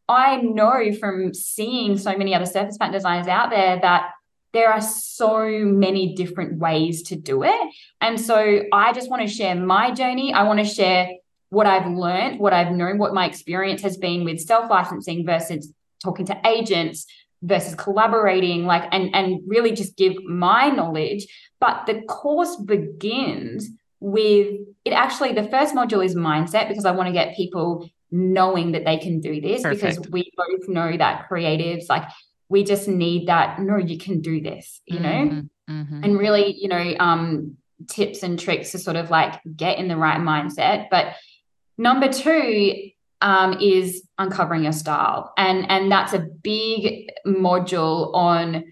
[0.08, 4.12] I know from seeing so many other surface pattern designers out there that
[4.54, 7.74] there are so many different ways to do it.
[8.02, 10.34] And so I just want to share my journey.
[10.34, 11.10] I want to share
[11.50, 15.74] what I've learned, what I've known, what my experience has been with self-licensing versus
[16.04, 17.06] talking to agents
[17.44, 21.26] versus collaborating like and and really just give my knowledge
[21.60, 27.08] but the course begins with it actually the first module is mindset because I want
[27.08, 29.82] to get people knowing that they can do this Perfect.
[29.82, 32.04] because we both know that creatives like
[32.50, 36.04] we just need that no you can do this you know mm-hmm, mm-hmm.
[36.04, 39.98] and really you know um tips and tricks to sort of like get in the
[39.98, 41.16] right mindset but
[41.78, 42.91] number two
[43.22, 45.34] um, is uncovering your style.
[45.38, 48.66] And and that's a big module on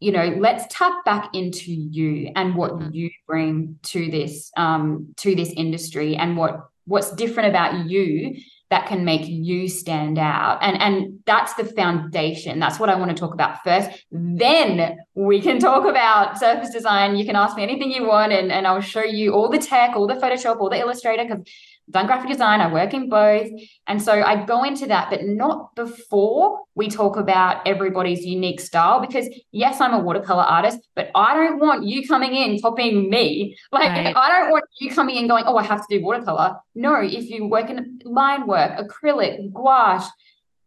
[0.00, 2.90] you know let's tap back into you and what mm-hmm.
[2.92, 8.34] you bring to this um to this industry and what what's different about you
[8.72, 10.58] that can make you stand out.
[10.62, 12.58] And and that's the foundation.
[12.58, 13.90] That's what i want to talk about first.
[14.10, 17.16] Then we can talk about surface design.
[17.16, 19.94] You can ask me anything you want and, and i'll show you all the tech
[19.94, 21.44] all the photoshop all the illustrator because
[21.90, 23.48] done graphic design, I work in both.
[23.86, 29.00] And so I go into that, but not before we talk about everybody's unique style.
[29.00, 33.56] Because yes, I'm a watercolor artist, but I don't want you coming in copying me.
[33.72, 34.14] Like, right.
[34.14, 36.56] I don't want you coming in going, oh, I have to do watercolor.
[36.74, 40.08] No, if you work in line work, acrylic, gouache,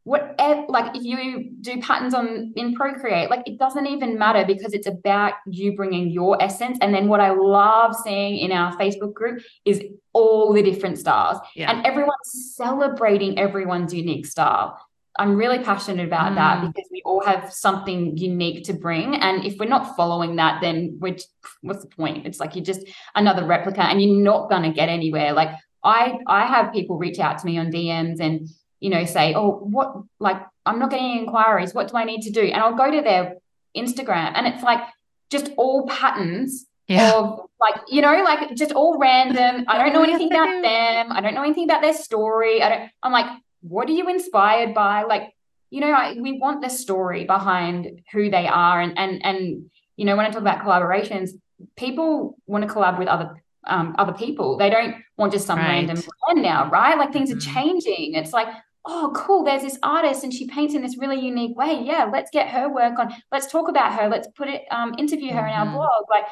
[0.06, 0.36] what
[0.70, 4.86] like if you do patterns on in procreate like it doesn't even matter because it's
[4.86, 6.78] about you bringing your essence.
[6.80, 9.84] And then what i love seeing in our facebook group is
[10.14, 11.40] all the different styles.
[11.56, 11.72] Yeah.
[11.72, 14.80] and everyone's celebrating everyone's unique style.
[15.18, 16.36] I'm really passionate about mm.
[16.36, 19.16] that because we all have something unique to bring.
[19.16, 21.28] And if we're not following that then what's
[21.64, 22.28] the point?
[22.28, 25.34] It's like you're just another replica and you're not going to get anywhere.
[25.34, 25.50] Like
[25.84, 28.50] i i have people reach out to me on dms and
[28.80, 31.74] you know, say, oh, what, like, I'm not getting inquiries.
[31.74, 32.42] What do I need to do?
[32.42, 33.36] And I'll go to their
[33.76, 34.82] Instagram and it's like
[35.30, 37.14] just all patterns yeah.
[37.14, 39.66] of like, you know, like just all random.
[39.68, 41.12] I don't know anything about them.
[41.12, 42.62] I don't know anything about their story.
[42.62, 43.28] I don't, I'm like,
[43.62, 45.04] what are you inspired by?
[45.04, 45.34] Like,
[45.70, 48.82] you know, I, we want the story behind who they are.
[48.82, 49.66] And, and, and,
[49.98, 51.32] you know, when I talk about collaborations,
[51.76, 54.58] people want to collab with other um, other people.
[54.58, 55.68] They don't want just some right.
[55.68, 56.98] random brand now, right?
[56.98, 57.38] Like things mm-hmm.
[57.38, 58.14] are changing.
[58.16, 58.48] It's like,
[58.86, 61.82] oh, cool, there's this artist and she paints in this really unique way.
[61.84, 63.14] Yeah, let's get her work on.
[63.32, 64.08] Let's talk about her.
[64.10, 65.50] Let's put it, um, interview her mm-hmm.
[65.50, 65.76] in our mm-hmm.
[65.76, 66.06] blog.
[66.10, 66.26] Like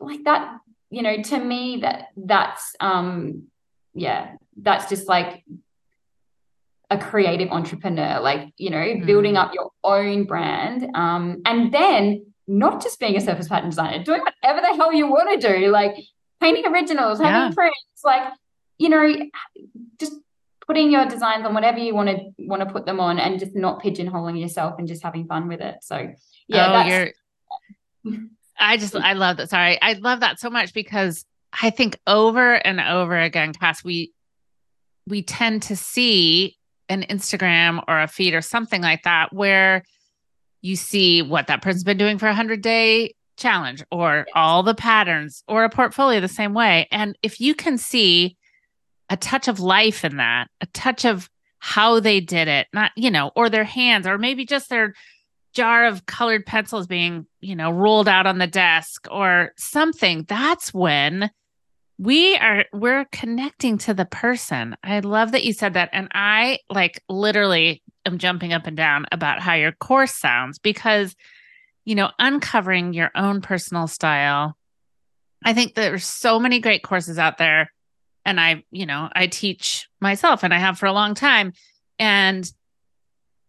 [0.00, 0.58] like that,
[0.90, 3.44] you know, to me that that's um
[3.94, 5.44] yeah, that's just like
[6.90, 9.04] a creative entrepreneur, like, you know, mm.
[9.04, 10.88] building up your own brand.
[10.94, 15.06] Um, and then not just being a surface pattern designer, doing whatever the hell you
[15.06, 15.94] want to do, like
[16.40, 17.50] painting originals, having yeah.
[17.54, 18.32] prints, like,
[18.78, 19.14] you know,
[19.98, 20.14] just
[20.66, 23.56] putting your designs on whatever you want to want to put them on and just
[23.56, 25.76] not pigeonholing yourself and just having fun with it.
[25.82, 26.12] So
[26.46, 26.88] yeah, oh,
[28.04, 28.18] you're
[28.58, 29.50] I just I love that.
[29.50, 29.80] Sorry.
[29.80, 31.24] I love that so much because
[31.60, 34.12] I think over and over again, Cass, we
[35.06, 36.56] we tend to see
[36.88, 39.84] an Instagram or a feed or something like that where
[40.60, 44.74] you see what that person's been doing for a hundred day challenge or all the
[44.74, 46.86] patterns or a portfolio the same way.
[46.90, 48.36] And if you can see
[49.08, 51.30] a touch of life in that, a touch of
[51.60, 54.94] how they did it, not, you know, or their hands, or maybe just their
[55.54, 60.74] jar of colored pencils being, you know, rolled out on the desk or something, that's
[60.74, 61.30] when
[61.98, 64.76] we are we're connecting to the person.
[64.84, 69.06] I love that you said that and I like literally am jumping up and down
[69.10, 71.16] about how your course sounds because
[71.88, 74.58] you know, uncovering your own personal style.
[75.42, 77.72] I think there's so many great courses out there
[78.26, 81.54] and I, you know, I teach myself and I have for a long time
[81.98, 82.46] and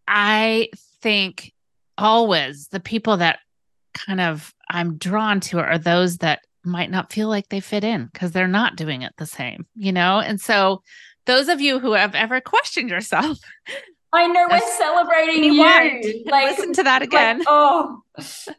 [0.08, 0.70] I
[1.02, 1.52] think
[1.98, 3.40] always the people that
[3.94, 8.06] kind of I'm drawn to are those that might not feel like they fit in
[8.06, 10.22] because they're not doing it the same, you know?
[10.22, 10.82] And so,
[11.26, 13.38] those of you who have ever questioned yourself,
[14.12, 16.24] I know we're celebrating you.
[16.26, 17.40] Like, listen to that again.
[17.40, 18.02] Like, oh,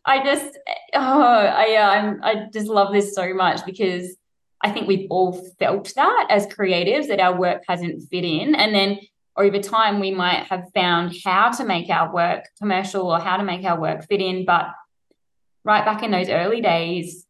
[0.05, 0.59] I just,
[0.95, 4.17] oh, I, yeah, I'm, I just love this so much because
[4.61, 8.75] I think we've all felt that as creatives that our work hasn't fit in, and
[8.75, 9.01] then
[9.37, 13.45] over time we might have found how to make our work commercial or how to
[13.45, 14.67] make our work fit in but
[15.65, 17.27] right back in those early days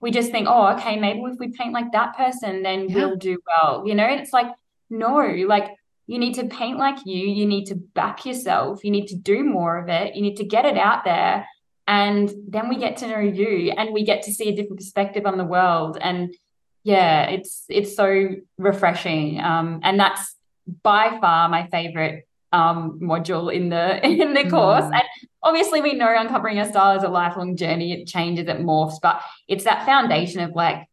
[0.00, 2.96] we just think oh okay maybe if we paint like that person then yeah.
[2.96, 4.46] we'll do well you know and it's like
[4.90, 5.70] no like
[6.06, 9.44] you need to paint like you you need to back yourself you need to do
[9.44, 11.46] more of it you need to get it out there
[11.86, 15.26] and then we get to know you and we get to see a different perspective
[15.26, 16.34] on the world and
[16.82, 18.28] yeah it's it's so
[18.58, 20.36] refreshing um, and that's
[20.82, 24.84] by far my favorite um, module in the in the course.
[24.84, 24.94] Mm.
[24.94, 25.02] And
[25.42, 27.92] obviously, we know uncovering a style is a lifelong journey.
[27.92, 30.86] It changes, it morphs, but it's that foundation of like,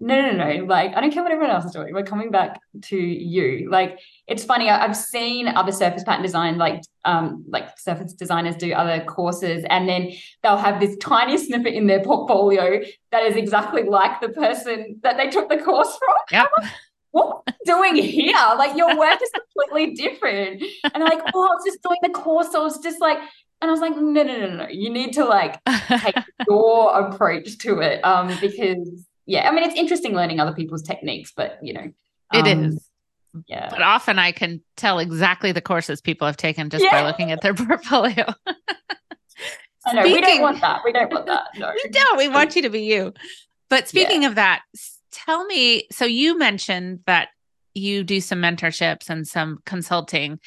[0.00, 1.92] no, no, no, like I don't care what everyone else is doing.
[1.92, 3.68] We're coming back to you.
[3.70, 4.70] Like it's funny.
[4.70, 9.88] I've seen other surface pattern design, like um, like surface designers do other courses, and
[9.88, 12.80] then they'll have this tiny snippet in their portfolio
[13.10, 16.16] that is exactly like the person that they took the course from.
[16.30, 16.48] Yep
[17.10, 18.34] what doing here?
[18.56, 20.62] Like your work is completely different.
[20.84, 22.52] And they're like, oh, I was just doing the course.
[22.52, 23.18] So I was just like,
[23.60, 24.68] and I was like, no, no, no, no.
[24.68, 26.14] You need to like take
[26.48, 28.04] your approach to it.
[28.04, 31.92] Um, because yeah, I mean it's interesting learning other people's techniques, but you know,
[32.32, 32.88] it um, is.
[33.46, 33.68] Yeah.
[33.70, 37.02] But often I can tell exactly the courses people have taken just yeah.
[37.02, 38.24] by looking at their portfolio.
[39.86, 40.80] I know, we don't want that.
[40.82, 41.44] We don't want that.
[41.58, 41.70] No.
[41.72, 42.16] we don't.
[42.16, 43.12] We want you to be you.
[43.68, 44.28] But speaking yeah.
[44.28, 44.62] of that,
[45.12, 47.28] tell me so you mentioned that
[47.74, 50.40] you do some mentorships and some consulting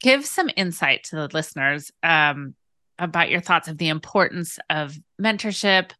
[0.00, 2.54] give some insight to the listeners um,
[3.00, 5.90] about your thoughts of the importance of mentorship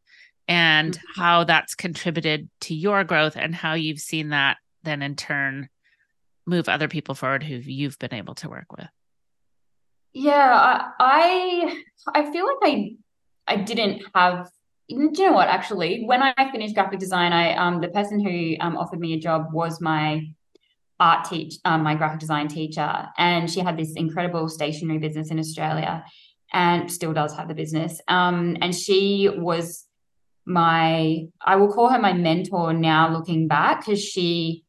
[0.51, 1.21] and mm-hmm.
[1.21, 5.71] how that's contributed to your growth and how you've seen that then in turn
[6.47, 8.89] move other people forward who you've been able to work with
[10.13, 11.81] yeah i
[12.15, 12.97] i feel like i
[13.47, 14.51] i didn't have
[14.91, 15.49] do you know what?
[15.49, 19.21] Actually, when I finished graphic design, I um the person who um offered me a
[19.21, 20.27] job was my
[20.99, 25.39] art teach um, my graphic design teacher, and she had this incredible stationery business in
[25.39, 26.05] Australia,
[26.53, 28.01] and still does have the business.
[28.09, 29.87] Um, and she was
[30.51, 34.65] my I will call her my mentor now, looking back, because she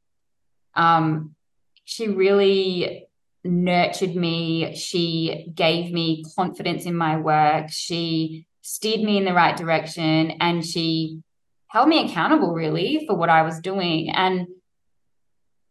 [0.76, 1.36] um
[1.84, 3.08] she really
[3.44, 4.76] nurtured me.
[4.76, 7.68] She gave me confidence in my work.
[7.70, 11.22] She steered me in the right direction and she
[11.68, 14.12] held me accountable really for what I was doing.
[14.12, 14.48] And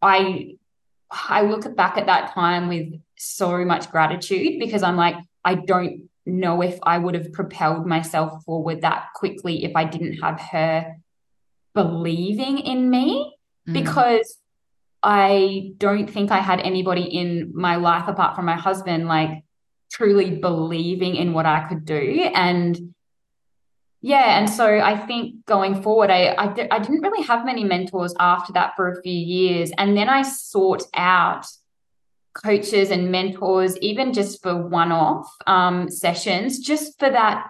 [0.03, 0.57] I
[1.11, 6.10] I look back at that time with so much gratitude because I'm like, I don't
[6.31, 10.97] know if I would have propelled myself forward that quickly if I didn't have her
[11.75, 13.35] believing in me
[13.69, 13.73] mm.
[13.73, 14.39] because
[15.03, 19.45] I don't think I had anybody in my life apart from my husband like
[19.91, 22.31] truly believing in what I could do.
[22.35, 22.95] And
[24.03, 28.15] yeah, and so I think going forward, I I, I didn't really have many mentors
[28.19, 31.47] after that for a few years, and then I sought out
[32.33, 37.47] coaches and mentors, even just for one-off um, sessions, just for that.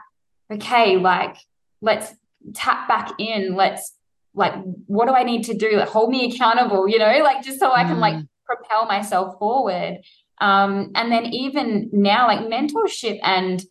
[0.52, 1.36] Okay, like
[1.80, 2.12] let's
[2.54, 3.54] tap back in.
[3.54, 3.94] Let's
[4.34, 4.54] like,
[4.86, 5.76] what do I need to do?
[5.76, 8.28] Like, hold me accountable, you know, like just so I can like mm.
[8.44, 9.98] propel myself forward.
[10.40, 13.62] Um, and then even now, like mentorship and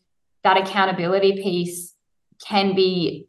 [0.43, 1.95] that accountability piece
[2.45, 3.27] can be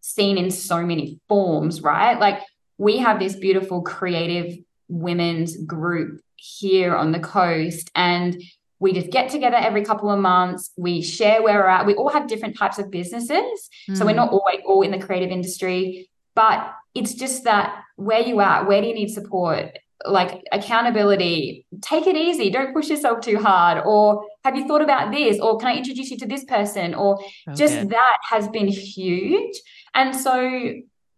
[0.00, 2.18] seen in so many forms, right?
[2.18, 2.40] Like
[2.78, 4.58] we have this beautiful creative
[4.88, 8.42] women's group here on the coast and
[8.80, 10.72] we just get together every couple of months.
[10.76, 11.86] We share where we're at.
[11.86, 13.96] We all have different types of businesses mm.
[13.96, 14.16] so we're hmm.
[14.16, 18.80] not always all in the creative industry but it's just that where you at where
[18.80, 19.78] do you need support?
[20.04, 22.50] Like accountability take it easy.
[22.50, 23.82] Don't push yourself too hard.
[23.86, 25.38] Or have you thought about this?
[25.38, 26.94] Or can i introduce you to this person?
[26.94, 27.54] Or okay.
[27.54, 29.54] just that has been huge.
[29.94, 30.72] And so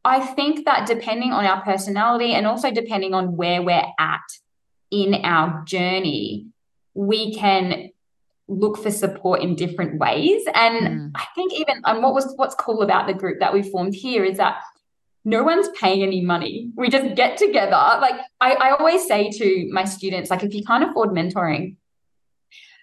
[0.04, 4.28] i think that depending on our personality and also depending on where we're at
[5.02, 6.46] in our journey
[6.94, 7.90] we can
[8.46, 11.10] look for support in different ways and mm.
[11.14, 14.24] i think even and what was what's cool about the group that we formed here
[14.24, 14.62] is that
[15.24, 16.70] no one's paying any money.
[16.76, 17.70] We just get together.
[17.70, 21.76] Like I, I always say to my students, like if you can't afford mentoring,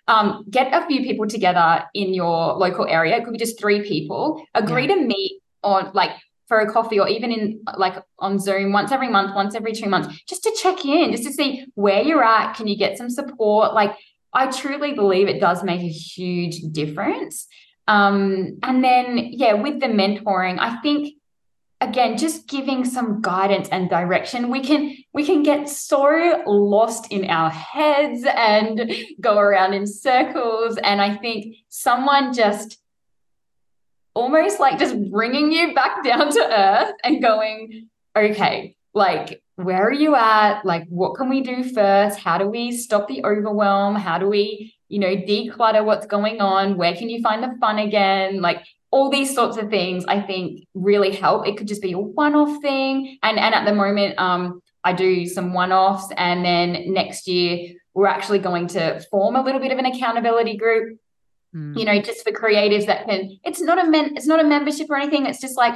[0.07, 3.17] um, get a few people together in your local area.
[3.17, 4.43] It could be just three people.
[4.55, 4.95] Agree yeah.
[4.95, 6.11] to meet on like
[6.51, 9.87] for a coffee or even in like on Zoom once every month, once every two
[9.87, 12.57] months, just to check in, just to see where you're at.
[12.57, 13.73] Can you get some support?
[13.73, 13.95] Like
[14.33, 17.47] I truly believe it does make a huge difference.
[17.87, 21.13] Um, and then yeah, with the mentoring, I think
[21.79, 27.27] again just giving some guidance and direction we can we can get so lost in
[27.29, 32.80] our heads and go around in circles and i think someone just
[34.13, 39.93] almost like just bringing you back down to earth and going okay like where are
[39.93, 44.17] you at like what can we do first how do we stop the overwhelm how
[44.17, 48.41] do we you know declutter what's going on where can you find the fun again
[48.41, 51.47] like all these sorts of things I think really help.
[51.47, 53.17] It could just be a one-off thing.
[53.23, 58.07] And and at the moment, um, I do some one-offs and then next year we're
[58.07, 60.97] actually going to form a little bit of an accountability group.
[61.55, 61.77] Mm.
[61.77, 64.89] You know, just for creatives that can it's not a men it's not a membership
[64.89, 65.25] or anything.
[65.25, 65.75] It's just like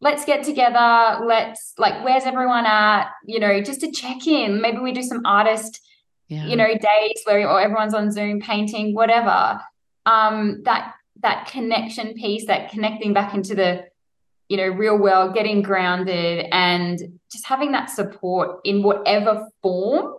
[0.00, 4.60] let's get together, let's like where's everyone at, you know, just to check in.
[4.60, 5.80] Maybe we do some artist,
[6.28, 6.46] yeah.
[6.46, 9.60] you know, days where or everyone's on Zoom painting, whatever.
[10.06, 13.84] Um, that that connection piece, that connecting back into the
[14.48, 16.98] you know real world, getting grounded, and
[17.32, 20.14] just having that support in whatever form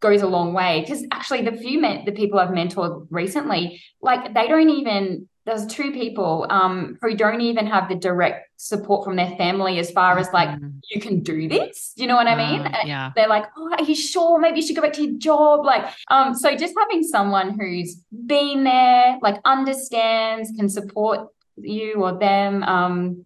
[0.00, 0.80] goes a long way.
[0.80, 5.66] Because actually, the few men, the people I've mentored recently, like they don't even there's
[5.66, 10.18] two people um, who don't even have the direct support from their family as far
[10.18, 10.74] as like mm.
[10.90, 11.94] you can do this.
[11.96, 12.70] You know what i mean?
[12.84, 13.12] Yeah.
[13.16, 14.38] they're like oh are you sure?
[14.38, 15.64] Maybe you should go back to your job.
[15.64, 17.96] Like um so just having someone who's
[18.26, 23.24] been there like understands can support you or them um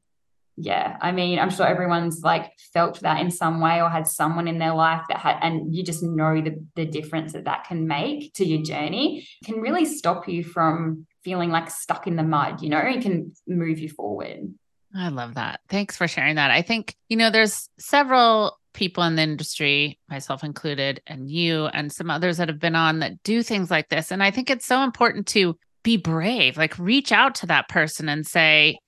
[0.62, 4.48] yeah i mean i'm sure everyone's like felt that in some way or had someone
[4.48, 7.86] in their life that had and you just know the, the difference that that can
[7.86, 12.22] make to your journey it can really stop you from feeling like stuck in the
[12.22, 14.52] mud, you know, it can move you forward.
[14.94, 15.60] I love that.
[15.68, 16.50] Thanks for sharing that.
[16.50, 21.92] I think, you know, there's several people in the industry, myself included, and you and
[21.92, 24.10] some others that have been on that do things like this.
[24.10, 28.08] And I think it's so important to be brave, like reach out to that person
[28.08, 28.78] and say,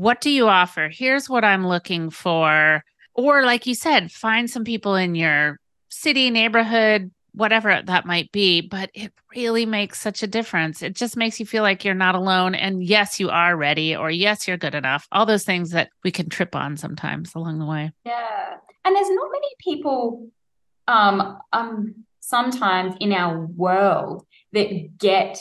[0.00, 0.88] What do you offer?
[0.90, 2.82] Here's what I'm looking for.
[3.12, 5.58] Or, like you said, find some people in your
[5.90, 10.80] city, neighborhood, whatever that might be, but it really makes such a difference.
[10.80, 12.54] It just makes you feel like you're not alone.
[12.54, 15.06] And yes, you are ready, or yes, you're good enough.
[15.12, 17.92] All those things that we can trip on sometimes along the way.
[18.06, 18.54] Yeah.
[18.86, 20.28] And there's not many people
[20.88, 25.38] um um sometimes in our world that get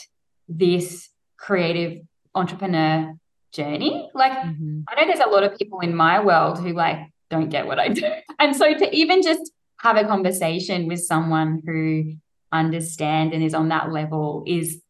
[0.50, 1.08] this
[1.38, 2.02] creative
[2.36, 3.16] entrepreneur
[3.52, 4.10] journey.
[4.14, 4.82] Like mm-hmm.
[4.88, 7.80] I know there's a lot of people in my world who like don't get what
[7.80, 8.04] I do.
[8.40, 12.14] And so to even just have a conversation with someone who
[12.52, 14.82] understands and is on that level is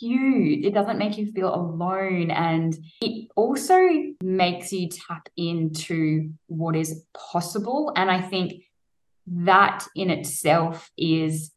[0.00, 0.64] huge.
[0.64, 2.30] It doesn't make you feel alone.
[2.30, 3.78] And it also
[4.22, 7.92] makes you tap into what is possible.
[7.94, 8.64] And I think
[9.26, 11.52] that in itself is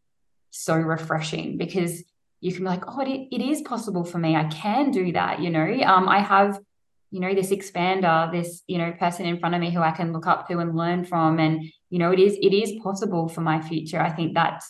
[0.49, 2.04] so refreshing because
[2.42, 4.36] you can be like, oh, it, it is possible for me.
[4.36, 5.39] I can do that.
[5.39, 6.60] You know, um, I have,
[7.12, 10.12] you know, this expander, this, you know, person in front of me who I can
[10.12, 11.39] look up to and learn from.
[11.39, 14.64] And you know it is it is possible for my future i think that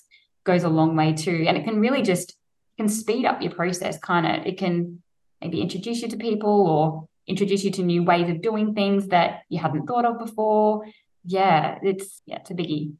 [0.43, 2.35] goes a long way too and it can really just
[2.77, 5.01] can speed up your process kind of it can
[5.39, 9.41] maybe introduce you to people or introduce you to new ways of doing things that
[9.47, 10.83] you hadn't thought of before
[11.23, 12.93] yeah it's yeah it's a biggie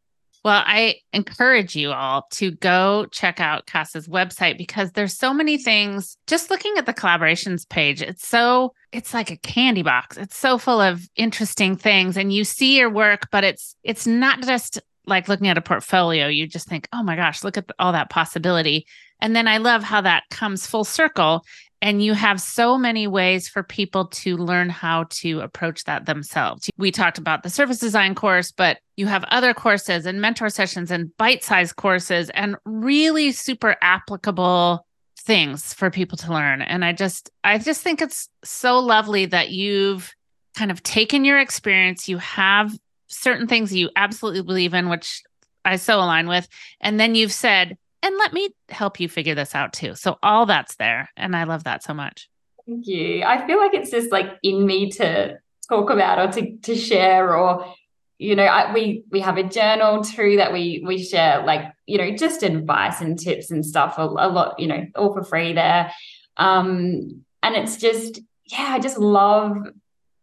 [0.44, 5.58] Well, I encourage you all to go check out Cass's website because there's so many
[5.58, 6.18] things.
[6.26, 10.18] Just looking at the collaborations page, it's so it's like a candy box.
[10.18, 14.42] It's so full of interesting things and you see your work, but it's it's not
[14.42, 16.28] just like looking at a portfolio.
[16.28, 18.88] You just think, "Oh my gosh, look at all that possibility."
[19.20, 21.46] And then I love how that comes full circle
[21.82, 26.70] and you have so many ways for people to learn how to approach that themselves.
[26.78, 30.92] We talked about the surface design course, but you have other courses and mentor sessions
[30.92, 34.86] and bite sized courses and really super applicable
[35.18, 36.62] things for people to learn.
[36.62, 40.14] And I just, I just think it's so lovely that you've
[40.56, 42.78] kind of taken your experience, you have
[43.08, 45.24] certain things you absolutely believe in, which
[45.66, 46.48] I so align with.
[46.80, 49.96] And then you've said, and let me help you figure this out too.
[49.96, 51.10] So all that's there.
[51.16, 52.30] And I love that so much.
[52.66, 53.24] Thank you.
[53.24, 55.40] I feel like it's just like in me to
[55.70, 57.74] talk about or to, to share or
[58.18, 61.98] you know I, we we have a journal too that we we share like you
[61.98, 65.54] know just advice and tips and stuff a, a lot you know all for free
[65.54, 65.92] there
[66.38, 69.58] um and it's just yeah i just love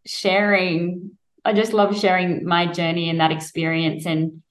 [0.05, 1.11] sharing
[1.43, 4.41] i just love sharing my journey and that experience and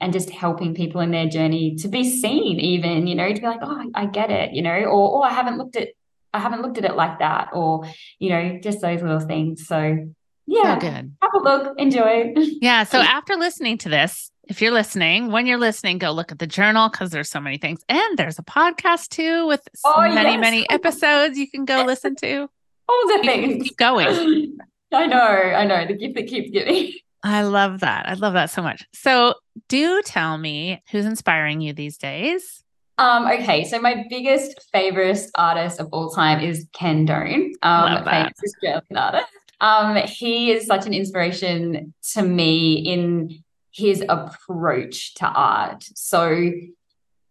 [0.00, 3.46] and just helping people in their journey to be seen even you know to be
[3.46, 5.88] like oh i get it you know or oh i haven't looked at
[6.32, 7.84] i haven't looked at it like that or
[8.18, 9.66] you know just those little things.
[9.66, 10.06] So
[10.46, 11.16] yeah so good.
[11.22, 12.34] have a look enjoy.
[12.60, 16.38] Yeah so after listening to this if you're listening when you're listening go look at
[16.38, 20.14] the journal because there's so many things and there's a podcast too with so oh,
[20.14, 20.40] many yes.
[20.40, 22.48] many episodes you can go listen to.
[22.88, 23.64] All the things.
[23.64, 24.58] keep going.
[24.92, 26.92] I know i know the gift that keeps giving
[27.22, 28.08] I love that.
[28.08, 28.86] I love that so much.
[28.92, 29.34] So,
[29.68, 32.62] do tell me who's inspiring you these days.
[32.98, 38.32] Um, okay, so my biggest favorite artist of all time is Ken Done, um, famous
[38.44, 39.26] Australian artist.
[39.60, 45.84] Um, he is such an inspiration to me in his approach to art.
[45.94, 46.52] So,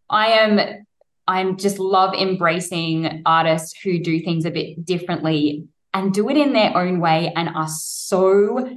[0.10, 0.86] I am
[1.28, 6.38] I am just love embracing artists who do things a bit differently and do it
[6.38, 8.68] in their own way and are so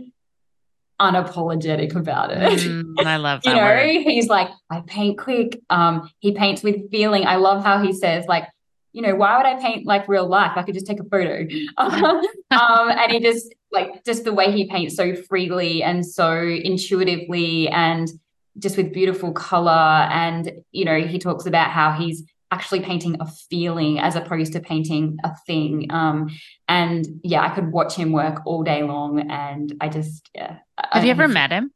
[1.02, 2.60] unapologetic about it.
[2.60, 3.50] Mm, I love that.
[3.50, 4.02] you know, word.
[4.12, 5.60] he's like, I paint quick.
[5.68, 7.26] Um, he paints with feeling.
[7.26, 8.44] I love how he says, like,
[8.92, 10.52] you know, why would I paint like real life?
[10.56, 11.46] I could just take a photo.
[11.78, 17.68] um, and he just like just the way he paints so freely and so intuitively
[17.68, 18.08] and
[18.58, 19.70] just with beautiful color.
[19.70, 22.22] And, you know, he talks about how he's
[22.52, 25.86] actually painting a feeling as opposed to painting a thing.
[25.90, 26.28] Um,
[26.68, 29.30] and yeah, I could watch him work all day long.
[29.30, 30.58] And I just, yeah.
[30.78, 31.72] Have I, you ever met him?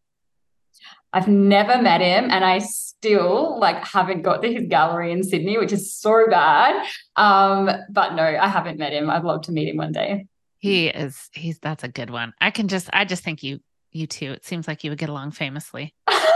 [1.12, 5.56] I've never met him, and I still like haven't got to his gallery in Sydney,
[5.56, 6.84] which is so bad.
[7.14, 9.08] Um, but no, I haven't met him.
[9.08, 10.26] I'd love to meet him one day.
[10.58, 11.30] He is.
[11.32, 12.34] He's that's a good one.
[12.38, 12.90] I can just.
[12.92, 13.60] I just think you.
[13.92, 14.32] You two.
[14.32, 15.94] It seems like you would get along famously.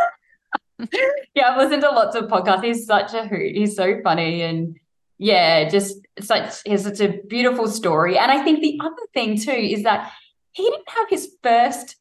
[1.35, 2.64] yeah, I've listened to lots of podcasts.
[2.64, 3.55] He's such a hoot.
[3.55, 4.78] He's so funny and
[5.18, 8.16] yeah, just such he has such a beautiful story.
[8.18, 10.11] And I think the other thing too is that
[10.53, 11.97] he didn't have his first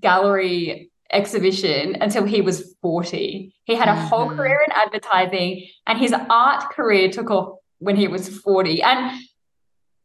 [0.00, 3.54] gallery exhibition until he was 40.
[3.64, 4.06] He had a mm-hmm.
[4.06, 8.82] whole career in advertising and his art career took off when he was 40.
[8.82, 9.20] And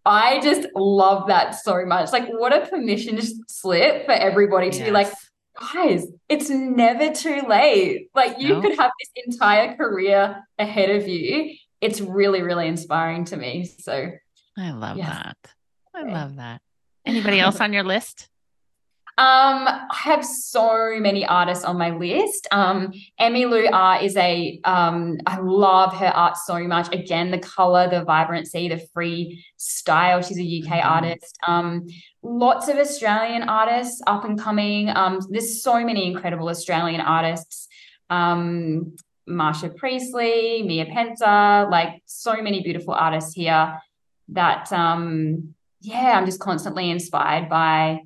[0.06, 2.12] I just love that so much.
[2.12, 4.86] Like, what a permission slip for everybody to yes.
[4.86, 5.12] be like,
[5.60, 8.10] guys, it's never too late.
[8.14, 8.62] Like you no.
[8.62, 11.56] could have this entire career ahead of you.
[11.82, 13.66] It's really, really inspiring to me.
[13.66, 14.12] So
[14.58, 15.38] I love that.
[15.94, 16.62] I love that.
[17.06, 18.30] Anybody else on your list?
[19.20, 22.48] Um, I have so many artists on my list.
[22.54, 26.88] Um, Emmylou Art is a um, I love her art so much.
[26.94, 30.22] Again, the color, the vibrancy, the free style.
[30.22, 30.88] She's a UK mm-hmm.
[30.88, 31.38] artist.
[31.46, 31.88] Um,
[32.24, 34.90] lots of Australian artists up and coming.
[34.90, 37.68] Um, there's so many incredible Australian artists.
[38.10, 38.96] Um,
[39.28, 43.82] Marsha Priestley, Mia Pencer, like so many beautiful artists here
[44.30, 48.02] that um yeah, I'm just constantly inspired by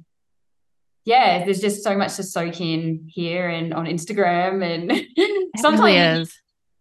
[1.06, 5.06] yeah, there's just so much to soak in here and on Instagram and
[5.58, 6.34] sometimes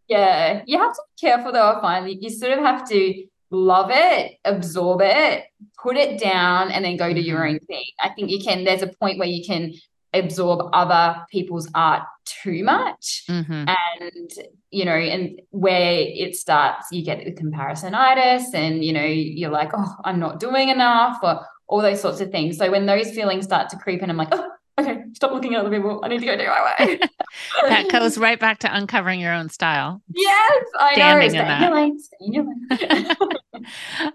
[0.09, 1.73] yeah, you have to be careful though.
[1.73, 5.45] I find you sort of have to love it, absorb it,
[5.83, 7.55] put it down, and then go to your mm-hmm.
[7.55, 7.85] own thing.
[8.01, 8.65] I think you can.
[8.65, 9.73] There's a point where you can
[10.15, 13.65] absorb other people's art too much mm-hmm.
[13.67, 14.31] and
[14.71, 19.71] you know and where it starts you get the comparisonitis and you know you're like
[19.75, 21.41] oh i'm not doing enough or
[21.73, 22.59] all those sorts of things.
[22.59, 25.61] So when those feelings start to creep in, I'm like, oh, okay, stop looking at
[25.65, 26.01] other people.
[26.05, 26.99] I need to go do my way.
[27.67, 30.03] that goes right back to uncovering your own style.
[30.15, 31.41] Yes, I Standing know.
[31.41, 31.73] In that.
[31.73, 33.65] Lane, your lane.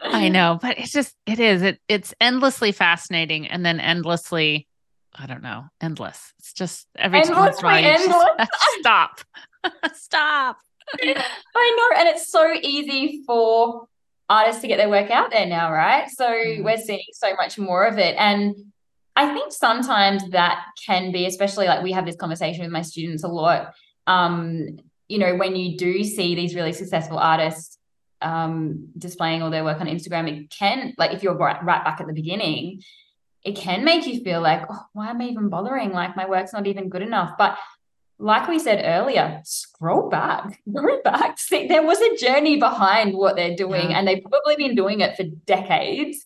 [0.03, 1.63] I know, but it's just it is.
[1.63, 4.67] It it's endlessly fascinating and then endlessly
[5.15, 6.33] I don't know, endless.
[6.37, 8.47] It's just every endless, time it's endless.
[8.79, 9.21] stop,
[9.95, 10.57] stop.
[11.03, 11.15] I
[11.75, 13.87] know, and it's so easy for
[14.29, 16.09] artists to get their work out there now, right?
[16.09, 16.63] So mm.
[16.63, 18.55] we're seeing so much more of it, and
[19.15, 23.23] I think sometimes that can be, especially like we have this conversation with my students
[23.23, 23.73] a lot.
[24.05, 27.79] Um, you know, when you do see these really successful artists
[28.21, 31.99] um, displaying all their work on Instagram, it can, like, if you're right, right back
[31.99, 32.83] at the beginning,
[33.43, 35.93] it can make you feel like, oh, why am I even bothering?
[35.93, 37.37] Like, my work's not even good enough.
[37.37, 37.57] But
[38.19, 41.39] like we said earlier, scroll back, go back.
[41.39, 43.99] See, there was a journey behind what they're doing, yeah.
[43.99, 46.25] and they've probably been doing it for decades.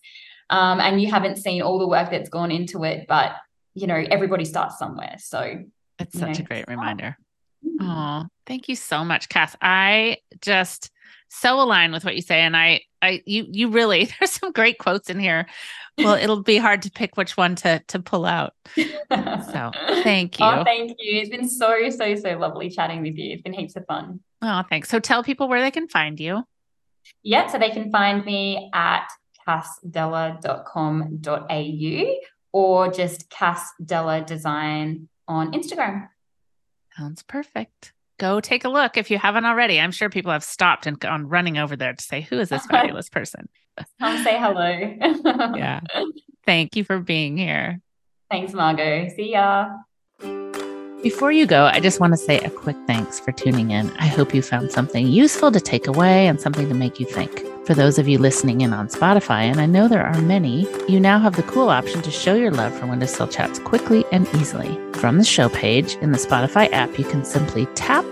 [0.49, 3.35] Um, and you haven't seen all the work that's gone into it, but
[3.73, 5.15] you know, everybody starts somewhere.
[5.17, 5.63] So
[5.97, 7.17] it's such know, a great reminder.
[7.79, 9.55] Oh, thank you so much, Cass.
[9.61, 10.91] I just
[11.31, 12.41] so aligned with what you say.
[12.41, 15.47] And I I you you really there's some great quotes in here.
[15.97, 18.53] Well, it'll be hard to pick which one to to pull out.
[18.75, 19.71] So
[20.03, 20.59] thank oh, you.
[20.59, 21.19] Oh, thank you.
[21.19, 23.33] It's been so, so, so lovely chatting with you.
[23.33, 24.19] It's been heaps of fun.
[24.41, 24.89] Oh, thanks.
[24.89, 26.43] So tell people where they can find you.
[27.23, 29.07] Yeah, so they can find me at
[29.47, 32.15] cassdeller.com.au
[32.53, 36.09] or just Cass Deller Design on Instagram.
[36.97, 37.93] Sounds perfect.
[38.21, 39.79] Go take a look if you haven't already.
[39.79, 42.63] I'm sure people have stopped and gone running over there to say, who is this
[42.67, 43.49] fabulous person?
[43.99, 45.55] Come say hello.
[45.57, 45.79] yeah.
[46.45, 47.81] Thank you for being here.
[48.29, 49.09] Thanks, Margo.
[49.15, 49.69] See ya.
[51.01, 53.89] Before you go, I just want to say a quick thanks for tuning in.
[53.97, 57.43] I hope you found something useful to take away and something to make you think.
[57.65, 60.99] For those of you listening in on Spotify, and I know there are many, you
[60.99, 64.79] now have the cool option to show your love for Windowsill Chats quickly and easily.
[65.01, 68.05] From the show page in the Spotify app, you can simply tap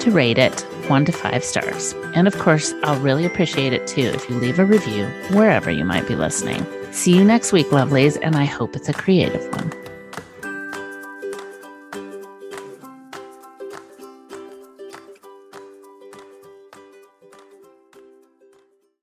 [0.00, 1.92] to rate it one to five stars.
[2.14, 5.84] And of course, I'll really appreciate it too if you leave a review wherever you
[5.84, 6.66] might be listening.
[6.92, 9.70] See you next week, lovelies, and I hope it's a creative one.